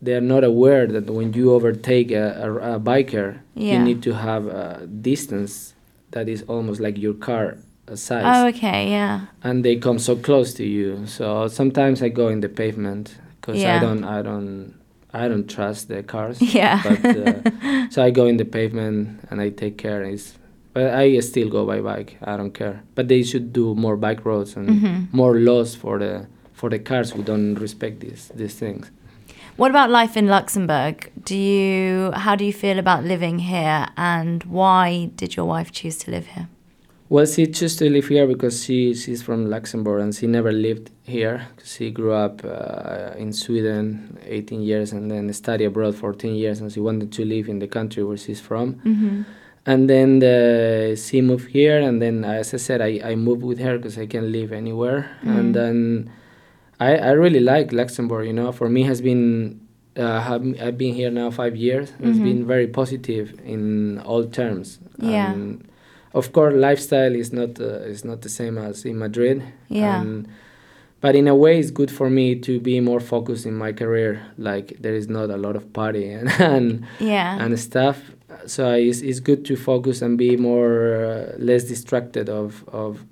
They 0.02 0.14
are 0.14 0.22
not 0.22 0.44
aware 0.44 0.86
that 0.88 1.10
when 1.10 1.34
you 1.34 1.52
overtake 1.54 2.12
a, 2.12 2.28
a, 2.44 2.76
a 2.76 2.80
biker, 2.80 3.40
Yeah. 3.56 3.74
you 3.74 3.80
need 3.80 4.04
to 4.04 4.14
have 4.14 4.46
a 4.46 4.86
distance 4.86 5.74
that 6.12 6.28
is 6.30 6.44
almost 6.48 6.80
like 6.80 6.98
your 7.00 7.14
car 7.16 7.58
size. 7.96 8.24
Oh, 8.28 8.48
okay, 8.50 8.90
yeah, 8.90 9.22
and 9.44 9.64
they 9.66 9.78
come 9.78 9.98
so 9.98 10.16
close 10.16 10.54
to 10.56 10.64
you. 10.64 11.08
So 11.08 11.48
sometimes 11.48 12.04
I 12.04 12.10
go 12.10 12.28
in 12.28 12.42
the 12.42 12.50
pavement 12.50 13.16
because 13.46 13.62
Yeah. 13.62 13.78
I 13.78 13.80
don't, 13.80 14.04
I 14.04 14.22
don't, 14.22 14.74
I 15.14 15.28
don't 15.28 15.48
trust 15.48 15.88
the 15.88 16.02
cars. 16.04 16.42
yeah, 16.56 16.82
But 16.84 17.06
uh, 17.06 17.90
so 17.90 18.04
I 18.04 18.10
go 18.12 18.26
in 18.26 18.38
the 18.38 18.46
pavement 18.46 19.20
and 19.30 19.40
I 19.40 19.50
take 19.50 19.78
care. 19.78 20.04
It's, 20.04 20.34
but 20.74 20.94
I 20.94 21.20
still 21.20 21.50
go 21.50 21.66
by 21.66 21.80
bike. 21.82 22.18
I 22.24 22.36
don't 22.38 22.52
care. 22.54 22.82
But 22.96 23.08
they 23.08 23.24
should 23.24 23.54
do 23.54 23.76
more 23.76 23.96
bike 23.98 24.26
roads 24.26 24.56
and 24.58 24.70
Mhm. 24.70 25.14
more 25.14 25.36
laws 25.40 25.76
for 25.76 26.00
the 26.00 26.26
for 26.54 26.70
the 26.70 26.80
cars 26.80 27.12
who 27.12 27.22
don't 27.24 27.56
respect 27.56 28.00
these 28.00 28.32
these 28.36 28.56
things. 28.60 28.92
What 29.58 29.70
about 29.72 29.90
life 29.90 30.18
in 30.18 30.28
Luxembourg? 30.28 31.12
Do 31.24 31.36
you 31.36 32.12
how 32.12 32.36
do 32.36 32.44
you 32.44 32.54
feel 32.54 32.78
about 32.80 33.04
living 33.06 33.40
here, 33.40 33.88
and 33.96 34.44
why 34.44 35.12
did 35.16 35.36
your 35.38 35.46
wife 35.46 35.72
choose 35.72 35.98
to 36.04 36.12
live 36.12 36.26
here? 36.36 36.48
Well, 37.08 37.26
she 37.28 37.46
chose 37.46 37.76
to 37.78 37.90
live 37.90 38.08
here 38.08 38.26
because 38.26 38.64
she 38.64 38.94
she's 38.96 39.22
from 39.22 39.48
Luxembourg 39.48 40.02
and 40.02 40.14
she 40.16 40.26
never 40.26 40.52
lived 40.52 40.90
here. 41.04 41.48
She 41.64 41.92
grew 41.92 42.14
up 42.14 42.42
uh, 42.44 43.12
in 43.16 43.32
Sweden 43.32 44.18
18 44.26 44.62
years 44.62 44.92
and 44.92 45.12
then 45.12 45.32
studied 45.34 45.66
abroad 45.66 45.96
14 45.96 46.34
years, 46.36 46.62
and 46.62 46.72
she 46.72 46.80
wanted 46.80 47.12
to 47.12 47.24
live 47.26 47.48
in 47.48 47.60
the 47.60 47.68
country 47.68 48.04
where 48.04 48.18
she's 48.18 48.42
from. 48.42 48.76
Mm-hmm. 48.76 49.22
And 49.68 49.90
then 49.90 50.20
the, 50.20 51.00
she 51.00 51.22
moved 51.22 51.50
here, 51.50 51.80
and 51.80 52.00
then 52.02 52.24
as 52.24 52.54
I 52.54 52.58
said, 52.58 52.82
I, 52.82 53.02
I 53.04 53.16
moved 53.16 53.44
with 53.44 53.60
her 53.60 53.78
because 53.78 53.98
I 53.98 54.06
can 54.08 54.32
live 54.32 54.52
anywhere. 54.52 55.10
Mm. 55.24 55.40
And 55.40 55.56
then 55.56 56.12
I, 56.80 56.98
I 56.98 57.12
really 57.12 57.40
like 57.40 57.72
Luxembourg. 57.72 58.28
You 58.28 58.34
know, 58.34 58.52
for 58.52 58.70
me 58.70 58.84
has 58.84 59.02
been 59.02 59.62
uh, 59.98 60.22
have, 60.22 60.44
I've 60.62 60.78
been 60.78 60.94
here 60.94 61.10
now 61.10 61.32
five 61.32 61.56
years. 61.56 61.94
It's 62.00 62.18
Mhm. 62.20 62.24
been 62.24 62.46
very 62.48 62.68
positive 62.68 63.34
in 63.44 64.00
all 64.00 64.26
terms. 64.26 64.80
Yeah. 65.00 65.32
And 65.34 65.68
of 66.20 66.32
course, 66.34 66.54
lifestyle 66.56 67.14
is 67.16 67.32
not 67.32 67.60
uh, 67.60 67.92
is 67.94 68.04
not 68.04 68.22
the 68.22 68.30
same 68.30 68.58
as 68.58 68.86
in 68.86 68.98
Madrid. 68.98 69.38
Yeah. 69.70 70.02
And, 70.02 70.28
but 71.02 71.16
in 71.16 71.28
a 71.28 71.36
way, 71.36 71.60
it's 71.60 71.72
good 71.72 71.92
for 71.92 72.10
me 72.10 72.36
to 72.48 72.60
be 72.60 72.80
more 72.80 73.00
focused 73.00 73.46
in 73.46 73.54
my 73.56 73.72
career. 73.74 74.12
Like 74.38 74.68
there 74.80 74.96
is 74.96 75.08
not 75.08 75.30
a 75.30 75.38
lot 75.38 75.56
of 75.56 75.64
party 75.74 76.10
and 76.18 76.30
and, 76.40 76.86
Yeah. 77.00 77.38
and 77.44 77.60
stuff. 77.60 77.98
So 78.48 78.74
it's, 78.74 79.02
it's 79.02 79.20
good 79.20 79.46
to 79.46 79.56
focus 79.56 80.02
and 80.02 80.18
be 80.18 80.36
more 80.38 80.74
uh, 81.06 81.36
less 81.38 81.64
distracted 81.66 82.30
of 82.30 82.64
of 82.68 83.04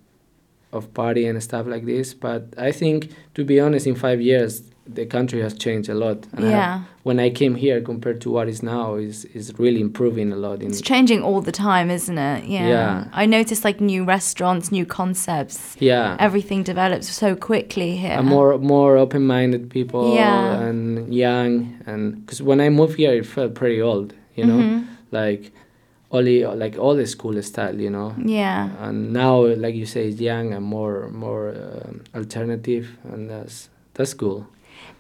of 0.72 0.92
party 0.94 1.28
and 1.28 1.42
stuff 1.44 1.66
like 1.68 1.86
this. 1.86 2.14
But 2.16 2.42
I 2.58 2.72
think, 2.72 3.12
to 3.36 3.44
be 3.46 3.60
honest, 3.60 3.86
in 3.86 3.96
five 3.96 4.20
years, 4.22 4.64
the 4.86 5.06
country 5.06 5.42
has 5.42 5.54
changed 5.54 5.90
a 5.90 5.94
lot. 5.94 6.28
And 6.34 6.46
I 6.46 6.50
yeah. 6.50 6.82
when 7.04 7.20
I 7.20 7.30
came 7.30 7.56
here, 7.56 7.80
compared 7.82 8.20
to 8.22 8.30
what 8.32 8.48
is 8.50 8.62
now, 8.62 8.96
is 8.96 9.26
is 9.34 9.54
really 9.58 9.80
improving 9.80 10.32
a 10.34 10.36
lot. 10.36 10.62
In 10.62 10.68
It's 10.70 10.82
changing 10.82 11.22
all 11.24 11.42
the 11.42 11.52
time, 11.52 11.90
isn't 11.90 12.18
it? 12.18 12.46
Yeah. 12.46 12.68
Yeah. 12.68 13.06
I 13.14 13.26
noticed 13.26 13.64
like 13.64 13.80
new 13.80 14.04
restaurants, 14.04 14.72
new 14.72 14.86
concepts. 14.86 15.76
yeah, 15.80 16.18
Everything 16.20 16.64
develops 16.64 17.08
so 17.10 17.36
quickly 17.36 17.96
here. 17.98 18.18
a 18.20 18.24
more 18.24 18.58
more 18.58 18.98
open-minded 18.98 19.70
people 19.70 20.14
Yeah. 20.16 20.68
and 20.68 21.14
young 21.14 21.52
and 21.86 22.02
because 22.26 22.42
when 22.44 22.60
I 22.60 22.70
moved 22.70 22.96
here, 22.98 23.14
it 23.20 23.26
felt 23.26 23.54
pretty 23.56 23.82
old. 23.82 24.14
You 24.36 24.46
know, 24.46 24.60
Mhm. 24.64 24.86
like 25.12 25.52
only 26.12 26.46
like 26.64 26.78
all 26.78 26.96
the 26.96 27.08
school 27.08 27.42
style. 27.42 27.80
You 27.80 27.90
know. 27.90 28.10
Yeah. 28.26 28.70
and 28.86 29.14
now 29.14 29.36
like 29.64 29.76
you 29.76 29.86
say 29.86 30.10
it's 30.10 30.20
young 30.20 30.54
and 30.54 30.66
more 30.66 31.10
more 31.26 31.44
um, 31.64 32.02
alternative 32.20 32.86
and 33.14 33.30
that's 33.30 33.70
that's 33.96 34.14
cool 34.14 34.46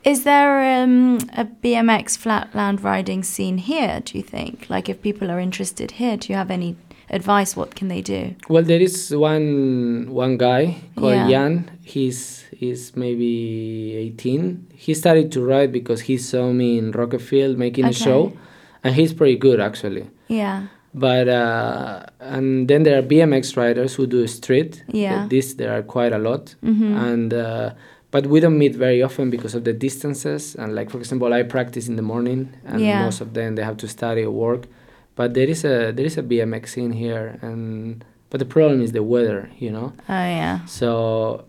Is 0.03 0.23
there 0.25 0.83
um, 0.83 1.17
a 1.37 1.45
BMX 1.45 2.17
flatland 2.17 2.83
riding 2.83 3.23
scene 3.23 3.57
here, 3.57 4.01
do 4.03 4.17
you 4.17 4.23
think? 4.23 4.69
Like, 4.69 4.89
if 4.89 5.01
people 5.01 5.31
are 5.31 5.39
interested 5.39 5.91
here, 5.91 6.17
do 6.17 6.31
you 6.33 6.35
have 6.35 6.51
any 6.51 6.75
advice? 7.09 7.55
What 7.55 7.75
can 7.75 7.87
they 7.87 8.01
do? 8.01 8.35
well 8.49 8.63
there 8.63 8.81
is 8.81 9.15
one 9.15 10.07
one 10.09 10.35
guy 10.37 10.77
called 10.95 11.13
Yeah. 11.13 11.29
jan 11.29 11.69
he's 11.83 12.45
he's 12.59 12.95
maybe 12.95 13.93
18 14.17 14.67
he 14.73 14.93
started 14.95 15.31
to 15.33 15.39
ride 15.45 15.71
because 15.71 16.01
he 16.09 16.17
saw 16.17 16.51
me 16.51 16.77
in 16.79 16.91
rockefield 16.93 17.57
making 17.57 17.85
a 17.85 17.93
show 17.93 18.33
and 18.83 18.95
he's 18.95 19.13
pretty 19.13 19.35
good 19.35 19.59
actually 19.59 20.05
Yeah. 20.27 20.67
but 20.93 21.27
uh, 21.27 22.05
and 22.19 22.67
then 22.69 22.81
there 22.83 22.97
are 22.97 23.03
bmx 23.03 23.55
riders 23.57 23.93
who 23.95 24.07
do 24.07 24.25
street 24.25 24.83
Yeah. 24.87 25.27
this 25.29 25.53
there 25.55 25.71
are 25.77 25.83
quite 25.83 26.13
a 26.13 26.17
lot 26.29 26.55
Mhm. 26.63 26.91
and 27.09 27.33
uh, 27.33 27.69
but 28.13 28.23
we 28.33 28.37
don't 28.43 28.57
meet 28.63 28.75
very 28.87 29.01
often 29.07 29.25
because 29.35 29.53
of 29.57 29.63
the 29.69 29.73
distances 29.87 30.41
and 30.59 30.69
like 30.77 30.89
for 30.93 30.99
example 31.03 31.29
i 31.39 31.41
practice 31.57 31.85
in 31.91 31.95
the 32.01 32.07
morning 32.13 32.41
and 32.71 32.79
Yeah. 32.81 33.03
most 33.05 33.19
of 33.25 33.29
them 33.37 33.49
they 33.57 33.63
have 33.69 33.77
to 33.83 33.87
study 33.97 34.23
or 34.29 34.33
work 34.47 34.61
but 35.19 35.27
there 35.37 35.49
is 35.55 35.61
a 35.73 35.75
there 35.97 36.07
is 36.11 36.17
a 36.17 36.23
bmx 36.31 36.65
scene 36.73 36.93
here 37.05 37.25
and 37.47 38.03
but 38.29 38.39
the 38.43 38.49
problem 38.55 38.79
is 38.85 38.91
the 38.99 39.03
weather 39.13 39.41
you 39.65 39.71
know 39.77 39.87
Oh, 40.17 40.27
yeah. 40.39 40.55
so 40.79 40.89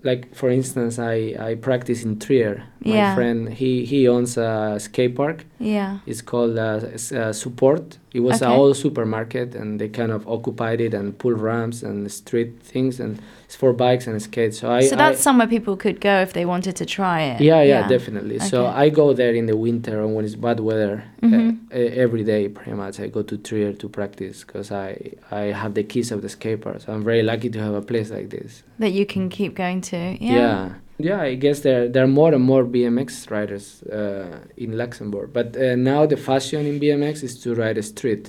like 0.09 0.23
for 0.41 0.49
instance 0.59 0.95
i 1.15 1.17
i 1.49 1.51
practice 1.69 2.01
in 2.07 2.13
trier 2.25 2.55
my 2.81 2.97
Yeah. 2.97 3.15
friend 3.17 3.39
he 3.61 3.71
he 3.93 4.01
owns 4.15 4.33
a 4.37 4.77
skate 4.87 5.15
park 5.21 5.39
Yeah. 5.59 5.91
it's 6.11 6.23
called 6.31 6.55
uh, 6.59 6.81
uh, 7.21 7.33
support 7.45 7.85
it 8.15 8.21
was 8.21 8.41
Okay. 8.41 8.47
an 8.53 8.59
old 8.61 8.77
supermarket 8.77 9.55
and 9.61 9.81
they 9.81 9.89
kind 9.89 10.13
of 10.13 10.21
occupied 10.29 10.81
it 10.81 10.95
and 10.95 11.19
pull 11.19 11.33
ramps 11.49 11.83
and 11.83 12.11
street 12.11 12.51
things 12.63 13.01
and 13.01 13.13
it's 13.45 13.57
for 13.57 13.73
bikes 13.73 14.07
and 14.07 14.23
skates 14.23 14.57
so 14.61 14.71
i 14.71 14.81
so 14.91 14.95
that's 14.97 15.19
I, 15.19 15.25
somewhere 15.27 15.49
people 15.57 15.77
could 15.77 15.99
go 16.01 16.15
if 16.27 16.33
they 16.33 16.45
wanted 16.55 16.75
to 16.77 16.87
try 16.87 17.19
it. 17.33 17.41
yeah, 17.51 17.63
yeah, 17.73 17.83
definitely. 17.89 18.39
So 18.53 18.67
I 18.85 18.89
go 18.89 19.07
there 19.21 19.35
in 19.41 19.47
the 19.47 19.57
winter 19.57 19.95
and 20.03 20.15
when 20.15 20.25
it's 20.25 20.37
bad 20.47 20.61
weather. 20.61 20.97
Mhm. 21.23 21.59
Uh, 21.75 21.79
e- 21.79 21.93
every 22.05 22.25
day, 22.33 22.43
pretty 22.49 22.73
much, 22.83 22.95
I 23.01 23.07
go 23.17 23.23
to 23.31 23.37
Trier 23.47 23.73
to 23.83 23.87
practice 23.89 24.37
because 24.45 24.69
I 24.87 24.89
I 25.31 25.43
have 25.61 25.73
the 25.75 25.85
keys 25.93 26.09
of 26.15 26.19
the 26.25 26.29
skate 26.37 26.61
park. 26.65 26.79
So 26.83 26.93
I'm 26.95 27.05
very 27.11 27.23
lucky 27.33 27.49
to 27.57 27.59
have 27.67 27.75
a 27.83 27.85
place 27.91 28.09
like 28.17 28.29
this. 28.37 28.63
That 28.83 28.93
you 28.99 29.05
can 29.15 29.29
keep 29.39 29.53
going 29.65 29.81
to. 29.93 29.97
Yeah. 30.21 30.35
Yeah, 30.41 30.69
yeah. 31.09 31.21
I 31.31 31.35
guess 31.45 31.59
there 31.67 31.83
there 31.93 32.05
are 32.07 32.13
more 32.21 32.33
and 32.37 32.45
more 32.53 32.65
BMX 32.75 33.09
riders 33.37 33.67
uh, 33.99 34.39
in 34.65 34.71
Luxembourg. 34.83 35.29
But 35.39 35.49
uh, 35.57 35.77
now 35.93 36.01
the 36.13 36.17
fashion 36.31 36.63
in 36.71 36.75
BMX 36.85 37.15
is 37.29 37.35
to 37.43 37.49
ride 37.63 37.79
a 37.79 37.83
street. 37.93 38.25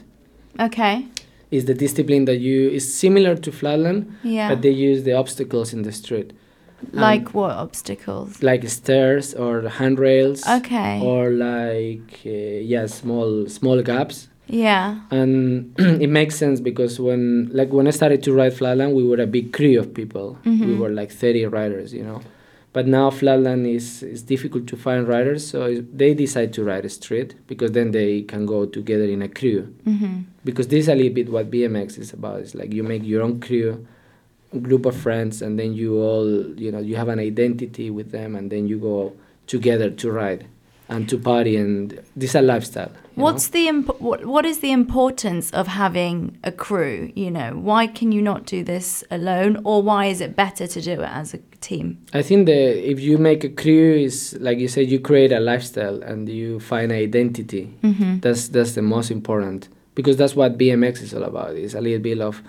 Okay. 0.67 0.95
Is 1.57 1.63
the 1.71 1.73
discipline 1.85 2.23
that 2.29 2.39
you 2.47 2.59
is 2.79 2.85
similar 3.03 3.33
to 3.45 3.49
flatland, 3.59 3.99
Yeah. 4.23 4.49
but 4.49 4.57
they 4.65 4.75
use 4.89 4.99
the 5.07 5.13
obstacles 5.23 5.73
in 5.75 5.81
the 5.87 5.91
street, 6.01 6.29
like 6.91 7.27
what 7.37 7.51
obstacles? 7.65 8.29
like 8.49 8.61
stairs 8.69 9.33
or 9.43 9.53
handrails. 9.79 10.39
Okay. 10.59 10.99
or 11.09 11.23
like 11.31 12.09
uh, 12.25 12.29
yeah 12.73 12.85
small 12.87 13.29
small 13.57 13.79
gaps 13.91 14.17
yeah. 14.47 14.87
and 15.11 15.73
it 16.05 16.09
makes 16.19 16.35
sense 16.43 16.57
because 16.69 16.93
when 17.07 17.49
like 17.59 17.69
when 17.77 17.87
i 17.87 17.93
started 17.99 18.19
to 18.27 18.31
ride 18.39 18.53
flatland 18.59 18.91
we 18.99 19.03
were 19.09 19.21
a 19.29 19.31
big 19.37 19.47
crew 19.57 19.75
of 19.83 19.87
people 19.99 20.27
we 20.45 20.51
Mhm. 20.51 20.77
were 20.81 20.93
like 21.01 21.11
30 21.11 21.45
riders 21.59 21.89
you 21.97 22.03
know 22.09 22.19
but 22.75 22.85
now 22.85 23.09
flatland 23.09 23.65
is 23.65 24.03
is 24.03 24.21
difficult 24.21 24.67
to 24.67 24.75
find 24.75 25.07
riders 25.07 25.47
so 25.51 25.59
they 26.01 26.13
decide 26.13 26.51
to 26.51 26.61
ride 26.61 26.83
a 26.83 26.89
street 26.89 27.33
because 27.47 27.71
then 27.71 27.91
they 27.91 28.21
can 28.23 28.45
go 28.45 28.65
together 28.65 29.05
in 29.05 29.21
a 29.21 29.29
crew. 29.29 29.73
Mm-hmm. 29.87 30.15
because 30.43 30.67
this 30.67 30.81
is 30.85 30.89
a 30.89 30.95
little 30.95 31.13
bit 31.13 31.29
what 31.29 31.49
bmx 31.49 31.97
is 31.97 32.11
about. 32.11 32.41
It's 32.41 32.53
like 32.53 32.73
you 32.73 32.83
make 32.83 33.03
your 33.03 33.21
own 33.23 33.39
crew 33.39 33.87
group 34.61 34.85
of 34.85 34.95
friends 34.95 35.41
and 35.41 35.57
then 35.57 35.73
you 35.73 35.95
all 36.07 36.27
you 36.63 36.69
know 36.73 36.79
you 36.79 36.97
have 36.97 37.07
an 37.07 37.19
identity 37.19 37.89
with 37.89 38.11
them 38.11 38.35
and 38.35 38.51
then 38.51 38.67
you 38.67 38.77
go 38.77 39.13
together 39.47 39.89
to 39.89 40.11
ride 40.11 40.45
and 40.87 41.09
to 41.09 41.17
party 41.17 41.55
and 41.57 41.99
this 42.15 42.31
is 42.31 42.35
a 42.35 42.41
lifestyle 42.41 42.91
What's 43.15 43.49
know? 43.49 43.53
the 43.59 43.67
imp- 43.69 44.01
what, 44.01 44.25
what 44.25 44.45
is 44.45 44.59
the 44.59 44.71
importance 44.73 45.49
of 45.51 45.67
having 45.67 46.37
a 46.43 46.51
crew? 46.51 47.13
You 47.15 47.31
know, 47.31 47.51
why 47.51 47.87
can 47.87 48.11
you 48.11 48.21
not 48.21 48.45
do 48.45 48.61
this 48.61 49.05
alone, 49.09 49.61
or 49.63 49.81
why 49.81 50.07
is 50.07 50.19
it 50.19 50.35
better 50.35 50.67
to 50.67 50.81
do 50.81 50.91
it 50.91 51.09
as 51.21 51.33
a 51.33 51.37
team? 51.61 51.97
i 52.13 52.21
think 52.21 52.45
that 52.45 52.91
if 52.91 52.99
you 52.99 53.17
make 53.17 53.43
a 53.43 53.49
crew 53.49 53.95
is 53.95 54.37
like 54.41 54.57
you 54.59 54.67
said 54.67 54.87
you 54.91 54.99
create 54.99 55.31
a 55.31 55.39
lifestyle 55.39 56.01
and 56.03 56.27
you 56.29 56.59
find 56.59 56.91
an 56.91 56.97
identity 56.99 57.73
Mm-hmm. 57.81 58.19
that's 58.19 58.49
that's 58.49 58.73
the 58.73 58.81
most 58.81 59.09
important 59.11 59.69
because 59.95 60.17
that's 60.17 60.35
what 60.35 60.57
bmx 60.59 61.01
is 61.01 61.13
all 61.15 61.23
about 61.23 61.55
it's 61.55 61.73
a 61.73 61.81
little 61.81 61.99
bit 62.09 62.19
of 62.21 62.43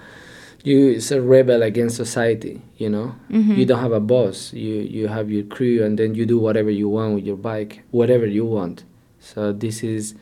you 0.65 0.89
it's 0.91 1.11
a 1.11 1.21
rebel 1.21 1.63
against 1.63 1.97
society 1.97 2.61
you 2.77 2.89
know 2.89 3.15
Mm-hmm. 3.31 3.53
you 3.55 3.65
don't 3.67 3.81
have 3.81 3.93
a 3.93 4.01
boss 4.01 4.53
you 4.53 4.75
you 4.77 5.09
have 5.09 5.31
your 5.31 5.45
crew 5.45 5.83
and 5.85 5.99
then 5.99 6.15
you 6.15 6.27
do 6.27 6.39
whatever 6.39 6.71
you 6.71 6.89
want 6.89 7.15
with 7.15 7.25
your 7.25 7.37
bike 7.37 7.83
whatever 7.91 8.27
you 8.27 8.45
want 8.45 8.85
so 9.21 9.53
this 9.53 9.83
is 9.83 10.15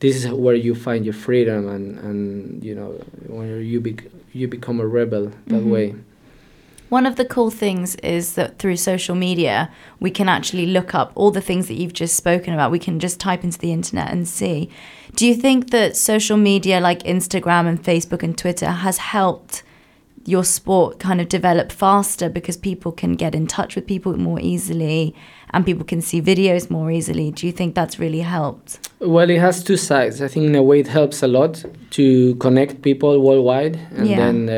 this 0.00 0.16
is 0.16 0.28
where 0.32 0.54
you 0.54 0.74
find 0.74 1.04
your 1.04 1.14
freedom 1.14 1.68
and 1.68 1.98
and 1.98 2.62
you 2.64 2.74
know 2.74 2.90
when 3.28 3.62
you 3.64 3.80
bec- 3.80 4.10
you 4.32 4.46
become 4.48 4.80
a 4.80 4.86
rebel 4.86 5.30
that 5.46 5.62
Mhm. 5.62 5.70
way 5.70 5.94
One 6.88 7.04
of 7.04 7.16
the 7.16 7.24
cool 7.24 7.50
things 7.50 7.96
is 7.96 8.34
that 8.34 8.60
through 8.60 8.76
social 8.76 9.16
media, 9.16 9.70
we 9.98 10.08
can 10.18 10.28
actually 10.28 10.66
look 10.66 10.94
up 10.94 11.10
all 11.16 11.32
the 11.32 11.40
things 11.40 11.66
that 11.66 11.74
you've 11.74 11.92
just 12.02 12.14
spoken 12.14 12.54
about. 12.54 12.70
We 12.70 12.78
can 12.78 13.00
just 13.00 13.18
type 13.18 13.42
into 13.42 13.58
the 13.58 13.72
internet 13.72 14.12
and 14.12 14.22
see. 14.28 14.68
Do 15.16 15.26
you 15.26 15.34
think 15.34 15.70
that 15.70 15.96
social 15.96 16.36
media 16.36 16.78
like 16.80 17.02
Instagram 17.02 17.66
and 17.66 17.82
Facebook 17.82 18.22
and 18.22 18.38
Twitter 18.38 18.70
has 18.86 18.98
helped 18.98 19.64
your 20.28 20.44
sport 20.44 20.98
kind 20.98 21.20
of 21.20 21.28
develop 21.28 21.70
faster 21.72 22.28
because 22.28 22.56
people 22.56 22.92
can 22.92 23.14
get 23.14 23.34
in 23.34 23.46
touch 23.46 23.76
with 23.76 23.86
people 23.86 24.16
more 24.18 24.40
easily 24.40 25.14
and 25.52 25.64
people 25.64 25.84
can 25.84 26.00
see 26.00 26.20
videos 26.20 26.68
more 26.70 26.90
easily? 26.90 27.30
Do 27.30 27.46
you 27.46 27.52
think 27.52 27.74
that's 27.74 27.98
really 27.98 28.20
helped? 28.22 28.78
well 28.98 29.28
it 29.28 29.38
has 29.38 29.62
two 29.62 29.76
sides 29.76 30.22
i 30.22 30.28
think 30.28 30.46
in 30.46 30.54
a 30.54 30.62
way 30.62 30.80
it 30.80 30.88
helps 30.88 31.22
a 31.22 31.26
lot 31.28 31.62
to 31.90 32.34
connect 32.36 32.80
people 32.80 33.20
worldwide 33.20 33.76
and 33.94 34.08
Yeah. 34.08 34.16
then 34.16 34.36
uh, 34.48 34.52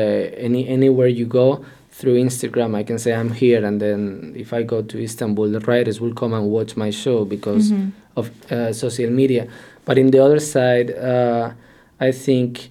any 0.47 0.65
anywhere 0.77 1.09
you 1.09 1.25
go 1.25 1.47
through 1.91 2.15
instagram 2.27 2.73
i 2.73 2.83
can 2.89 2.97
say 2.97 3.11
i'm 3.13 3.31
here 3.33 3.61
and 3.65 3.81
then 3.81 4.33
if 4.37 4.53
i 4.53 4.63
go 4.63 4.81
to 4.81 4.95
istanbul 5.07 5.47
the 5.51 5.59
riders 5.59 5.99
will 5.99 6.13
come 6.13 6.33
and 6.33 6.45
watch 6.57 6.77
my 6.77 6.89
show 6.89 7.25
because 7.25 7.65
Mhm. 7.73 7.91
of 8.15 8.25
uh, 8.51 8.71
social 8.73 9.09
media. 9.21 9.43
But 9.85 9.97
in 9.97 10.07
the 10.11 10.19
other 10.25 10.39
side, 10.39 10.87
uh, 10.91 11.51
I 11.99 12.11
think 12.25 12.69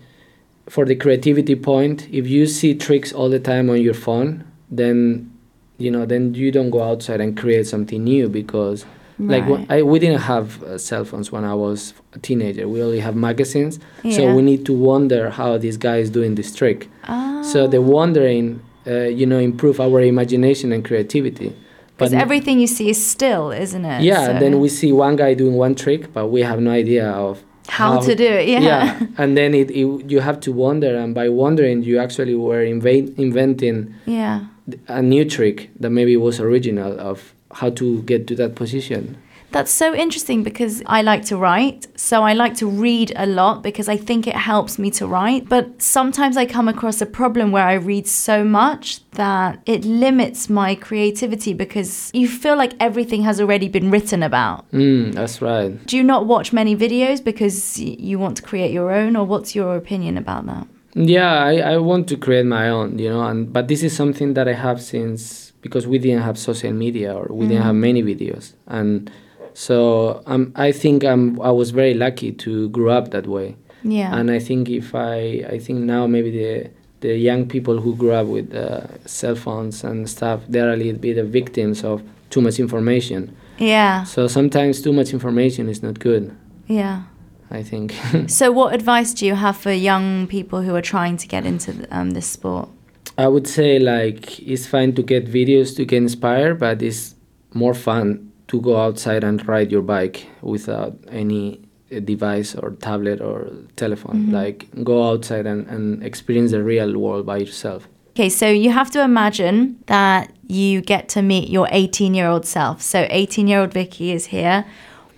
for 0.68 0.84
the 0.84 0.94
creativity 0.94 1.54
point, 1.56 2.08
if 2.12 2.26
you 2.26 2.46
see 2.46 2.74
tricks 2.74 3.12
all 3.12 3.28
the 3.28 3.40
time 3.40 3.70
on 3.70 3.80
your 3.80 3.94
phone, 3.94 4.44
then 4.70 5.30
you 5.78 5.90
know 5.90 6.04
then 6.06 6.34
you 6.34 6.50
don't 6.50 6.70
go 6.70 6.82
outside 6.82 7.20
and 7.20 7.36
create 7.36 7.66
something 7.66 8.02
new 8.04 8.28
because 8.28 8.84
like 9.18 9.44
Right. 9.46 9.66
wh- 9.66 9.72
I, 9.72 9.82
we 9.82 9.98
didn't 9.98 10.20
have 10.20 10.62
uh, 10.62 10.78
cell 10.78 11.04
phones 11.04 11.32
when 11.32 11.44
I 11.44 11.54
was 11.54 11.92
a 12.12 12.18
teenager. 12.20 12.68
We 12.68 12.82
only 12.82 13.00
have 13.00 13.16
magazines, 13.16 13.80
so 14.10 14.34
we 14.34 14.42
need 14.42 14.64
to 14.66 14.72
wonder 14.72 15.30
how 15.30 15.58
this 15.58 15.76
guy 15.76 15.96
is 15.98 16.10
doing 16.10 16.36
this 16.36 16.54
trick. 16.54 16.88
Ah. 17.08 17.42
So 17.42 17.66
the 17.66 17.80
wondering 17.82 18.60
uh, 18.86 19.02
you 19.02 19.26
know, 19.26 19.38
improve 19.38 19.80
our 19.80 20.00
imagination 20.00 20.72
and 20.72 20.84
creativity. 20.84 21.54
Because 21.96 22.12
everything 22.14 22.60
you 22.60 22.66
see 22.66 22.88
is 22.88 23.04
still, 23.04 23.50
isn't 23.50 23.84
it? 23.84 24.02
Yeah. 24.02 24.26
So. 24.26 24.38
Then 24.38 24.60
we 24.60 24.68
see 24.68 24.92
one 24.92 25.16
guy 25.16 25.34
doing 25.34 25.54
one 25.54 25.74
trick, 25.74 26.12
but 26.12 26.28
we 26.28 26.42
have 26.42 26.60
no 26.60 26.70
idea 26.70 27.10
of 27.10 27.42
how, 27.68 27.94
how 27.94 28.00
to 28.00 28.14
do 28.14 28.24
it. 28.24 28.48
Yeah. 28.48 28.60
Yeah. 28.60 29.00
and 29.18 29.36
then 29.36 29.54
it, 29.54 29.70
it, 29.70 30.10
you 30.10 30.20
have 30.20 30.40
to 30.40 30.52
wonder, 30.52 30.96
and 30.96 31.14
by 31.14 31.28
wondering, 31.28 31.82
you 31.82 31.98
actually 31.98 32.34
were 32.34 32.64
inv- 32.64 33.18
inventing. 33.18 33.94
Yeah. 34.06 34.46
A 34.88 35.00
new 35.00 35.24
trick 35.24 35.70
that 35.80 35.90
maybe 35.90 36.16
was 36.16 36.40
original 36.40 36.98
of 37.00 37.32
how 37.52 37.70
to 37.70 38.02
get 38.02 38.26
to 38.28 38.34
that 38.36 38.54
position. 38.54 39.16
That's 39.50 39.70
so 39.70 39.94
interesting 39.94 40.42
because 40.42 40.82
I 40.86 41.02
like 41.02 41.24
to 41.26 41.36
write. 41.36 41.86
So 41.98 42.22
I 42.22 42.34
like 42.34 42.54
to 42.56 42.68
read 42.68 43.12
a 43.16 43.26
lot 43.26 43.62
because 43.62 43.88
I 43.88 43.96
think 43.96 44.26
it 44.26 44.36
helps 44.36 44.78
me 44.78 44.90
to 44.92 45.06
write. 45.06 45.48
But 45.48 45.80
sometimes 45.80 46.36
I 46.36 46.44
come 46.44 46.68
across 46.68 47.00
a 47.00 47.06
problem 47.06 47.50
where 47.50 47.64
I 47.64 47.74
read 47.74 48.06
so 48.06 48.44
much 48.44 49.08
that 49.12 49.60
it 49.64 49.84
limits 49.84 50.50
my 50.50 50.74
creativity 50.74 51.54
because 51.54 52.10
you 52.12 52.28
feel 52.28 52.56
like 52.56 52.74
everything 52.78 53.22
has 53.22 53.40
already 53.40 53.68
been 53.68 53.90
written 53.90 54.22
about. 54.22 54.70
Mm, 54.72 55.14
that's 55.14 55.40
right. 55.40 55.84
Do 55.86 55.96
you 55.96 56.04
not 56.04 56.26
watch 56.26 56.52
many 56.52 56.76
videos 56.76 57.24
because 57.24 57.78
you 57.78 58.18
want 58.18 58.36
to 58.36 58.42
create 58.42 58.70
your 58.70 58.92
own, 58.92 59.16
or 59.16 59.24
what's 59.24 59.54
your 59.54 59.76
opinion 59.76 60.18
about 60.18 60.46
that? 60.46 60.66
Yeah, 60.94 61.32
I, 61.32 61.56
I 61.58 61.76
want 61.78 62.08
to 62.08 62.16
create 62.16 62.46
my 62.46 62.68
own, 62.68 62.98
you 62.98 63.08
know, 63.08 63.22
and 63.22 63.52
but 63.52 63.68
this 63.68 63.82
is 63.82 63.94
something 63.94 64.34
that 64.34 64.48
I 64.48 64.54
have 64.54 64.82
since 64.82 65.52
because 65.60 65.86
we 65.86 65.98
didn't 65.98 66.22
have 66.22 66.38
social 66.38 66.72
media 66.72 67.14
or 67.14 67.26
we 67.30 67.46
mm. 67.46 67.48
didn't 67.50 67.64
have 67.64 67.74
many 67.74 68.02
videos 68.02 68.54
and 68.66 69.10
so 69.58 70.22
um, 70.26 70.52
I 70.54 70.70
think 70.70 71.02
I'm, 71.02 71.40
I 71.40 71.50
was 71.50 71.70
very 71.70 71.92
lucky 71.92 72.30
to 72.30 72.68
grow 72.68 72.92
up 72.92 73.10
that 73.10 73.26
way. 73.26 73.56
Yeah. 73.82 74.16
And 74.16 74.30
I 74.30 74.38
think 74.38 74.70
if 74.70 74.94
I, 74.94 75.44
I 75.50 75.58
think 75.58 75.80
now 75.80 76.06
maybe 76.06 76.30
the, 76.30 76.70
the 77.00 77.16
young 77.16 77.48
people 77.48 77.80
who 77.80 77.96
grew 77.96 78.12
up 78.12 78.28
with 78.28 78.54
uh, 78.54 78.86
cell 79.04 79.34
phones 79.34 79.82
and 79.82 80.08
stuff, 80.08 80.42
they're 80.48 80.72
a 80.72 80.76
little 80.76 81.00
bit 81.00 81.16
the 81.16 81.24
victims 81.24 81.82
of 81.82 82.04
too 82.30 82.40
much 82.40 82.60
information. 82.60 83.36
Yeah. 83.58 84.04
So 84.04 84.28
sometimes 84.28 84.80
too 84.80 84.92
much 84.92 85.12
information 85.12 85.68
is 85.68 85.82
not 85.82 85.98
good. 85.98 86.36
Yeah. 86.68 87.02
I 87.50 87.64
think. 87.64 87.96
so, 88.28 88.52
what 88.52 88.74
advice 88.74 89.12
do 89.12 89.26
you 89.26 89.34
have 89.34 89.56
for 89.56 89.72
young 89.72 90.28
people 90.28 90.60
who 90.60 90.74
are 90.76 90.82
trying 90.82 91.16
to 91.16 91.26
get 91.26 91.46
into 91.46 91.84
um, 91.90 92.10
this 92.10 92.26
sport? 92.26 92.68
I 93.16 93.26
would 93.26 93.48
say 93.48 93.78
like 93.78 94.38
it's 94.38 94.66
fine 94.66 94.94
to 94.96 95.02
get 95.02 95.26
videos 95.26 95.74
to 95.76 95.86
get 95.86 95.96
inspired, 95.96 96.60
but 96.60 96.82
it's 96.82 97.16
more 97.54 97.72
fun 97.72 98.27
to 98.48 98.60
go 98.60 98.76
outside 98.78 99.24
and 99.24 99.46
ride 99.46 99.70
your 99.70 99.82
bike 99.82 100.26
without 100.42 100.96
any 101.08 101.60
uh, 101.94 102.00
device 102.00 102.54
or 102.54 102.70
tablet 102.72 103.20
or 103.20 103.50
telephone. 103.76 104.24
Mm-hmm. 104.24 104.34
Like 104.34 104.84
go 104.84 105.10
outside 105.10 105.46
and, 105.46 105.66
and 105.68 106.02
experience 106.02 106.50
the 106.50 106.62
real 106.62 106.98
world 106.98 107.26
by 107.26 107.38
yourself. 107.38 107.88
Okay, 108.10 108.28
so 108.28 108.48
you 108.48 108.70
have 108.70 108.90
to 108.90 109.02
imagine 109.02 109.82
that 109.86 110.32
you 110.48 110.80
get 110.80 111.08
to 111.10 111.22
meet 111.22 111.50
your 111.50 111.68
18 111.70 112.14
year 112.14 112.26
old 112.26 112.46
self. 112.46 112.82
So 112.82 113.06
18 113.10 113.46
year 113.46 113.60
old 113.60 113.70
Viki 113.70 114.12
is 114.12 114.26
here. 114.26 114.64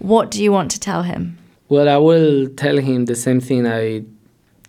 What 0.01 0.31
do 0.31 0.43
you 0.43 0.53
want 0.53 0.71
to 0.73 0.81
tell 0.81 1.03
him? 1.05 1.39
Well, 1.69 1.89
I 1.89 1.97
will 1.99 2.49
tell 2.49 2.79
him 2.79 3.05
the 3.05 3.15
same 3.15 3.41
thing 3.41 3.67
I 3.67 4.05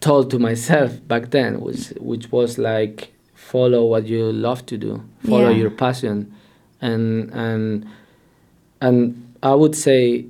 told 0.01 0.29
to 0.31 0.39
myself 0.39 1.05
back 1.07 1.31
then, 1.31 1.61
which 1.61 1.89
which 1.99 2.31
was 2.31 2.57
like 2.57 3.13
follow 3.33 3.85
what 3.85 4.07
you 4.07 4.31
love 4.31 4.65
to 4.67 4.77
do, 4.77 5.03
follow 5.25 5.49
yeah. 5.49 5.57
your 5.57 5.71
passion, 5.71 6.33
and 6.79 7.29
and 7.33 7.85
and 8.81 9.35
I 9.41 9.53
would 9.53 9.75
say 9.75 10.25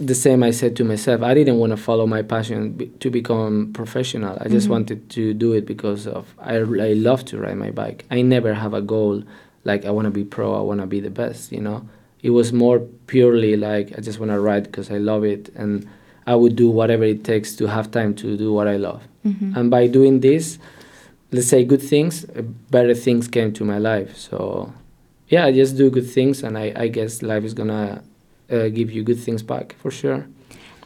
the 0.00 0.14
same 0.14 0.42
I 0.42 0.52
said 0.52 0.76
to 0.76 0.84
myself. 0.84 1.22
I 1.22 1.34
didn't 1.34 1.58
want 1.58 1.70
to 1.70 1.76
follow 1.76 2.06
my 2.06 2.22
passion 2.22 2.72
be, 2.72 2.86
to 2.86 3.10
become 3.10 3.72
professional. 3.72 4.38
I 4.40 4.48
just 4.48 4.64
mm-hmm. 4.64 4.72
wanted 4.72 5.10
to 5.10 5.34
do 5.34 5.52
it 5.52 5.66
because 5.66 6.06
of 6.06 6.34
I, 6.38 6.56
I 6.56 6.92
love 6.92 7.24
to 7.26 7.38
ride 7.38 7.56
my 7.56 7.70
bike. 7.70 8.04
I 8.10 8.22
never 8.22 8.54
have 8.54 8.74
a 8.74 8.82
goal 8.82 9.24
like 9.64 9.84
I 9.84 9.90
want 9.90 10.04
to 10.06 10.10
be 10.10 10.24
pro. 10.24 10.56
I 10.56 10.62
want 10.62 10.80
to 10.80 10.86
be 10.86 11.00
the 11.00 11.10
best. 11.10 11.50
You 11.50 11.60
know, 11.60 11.88
it 12.22 12.30
was 12.30 12.52
more 12.52 12.80
purely 13.06 13.56
like 13.56 13.98
I 13.98 14.00
just 14.00 14.20
want 14.20 14.30
to 14.30 14.40
ride 14.40 14.64
because 14.64 14.90
I 14.90 14.98
love 14.98 15.24
it, 15.24 15.48
and 15.56 15.88
I 16.26 16.34
would 16.36 16.54
do 16.54 16.70
whatever 16.70 17.04
it 17.04 17.24
takes 17.24 17.56
to 17.56 17.66
have 17.66 17.90
time 17.90 18.14
to 18.16 18.36
do 18.36 18.52
what 18.52 18.68
I 18.68 18.76
love. 18.76 19.02
Mm-hmm. 19.26 19.58
And 19.58 19.70
by 19.70 19.88
doing 19.88 20.20
this, 20.20 20.58
let's 21.32 21.48
say 21.48 21.64
good 21.64 21.82
things, 21.82 22.24
better 22.70 22.94
things 22.94 23.26
came 23.26 23.52
to 23.54 23.64
my 23.64 23.78
life. 23.78 24.16
So 24.16 24.72
yeah, 25.28 25.50
just 25.50 25.76
do 25.76 25.90
good 25.90 26.08
things, 26.08 26.42
and 26.42 26.56
I, 26.56 26.72
I 26.74 26.88
guess 26.88 27.22
life 27.22 27.44
is 27.44 27.54
gonna 27.54 28.02
uh, 28.50 28.68
give 28.68 28.90
you 28.90 29.02
good 29.02 29.18
things 29.18 29.42
back 29.42 29.76
for 29.80 29.90
sure. 29.90 30.26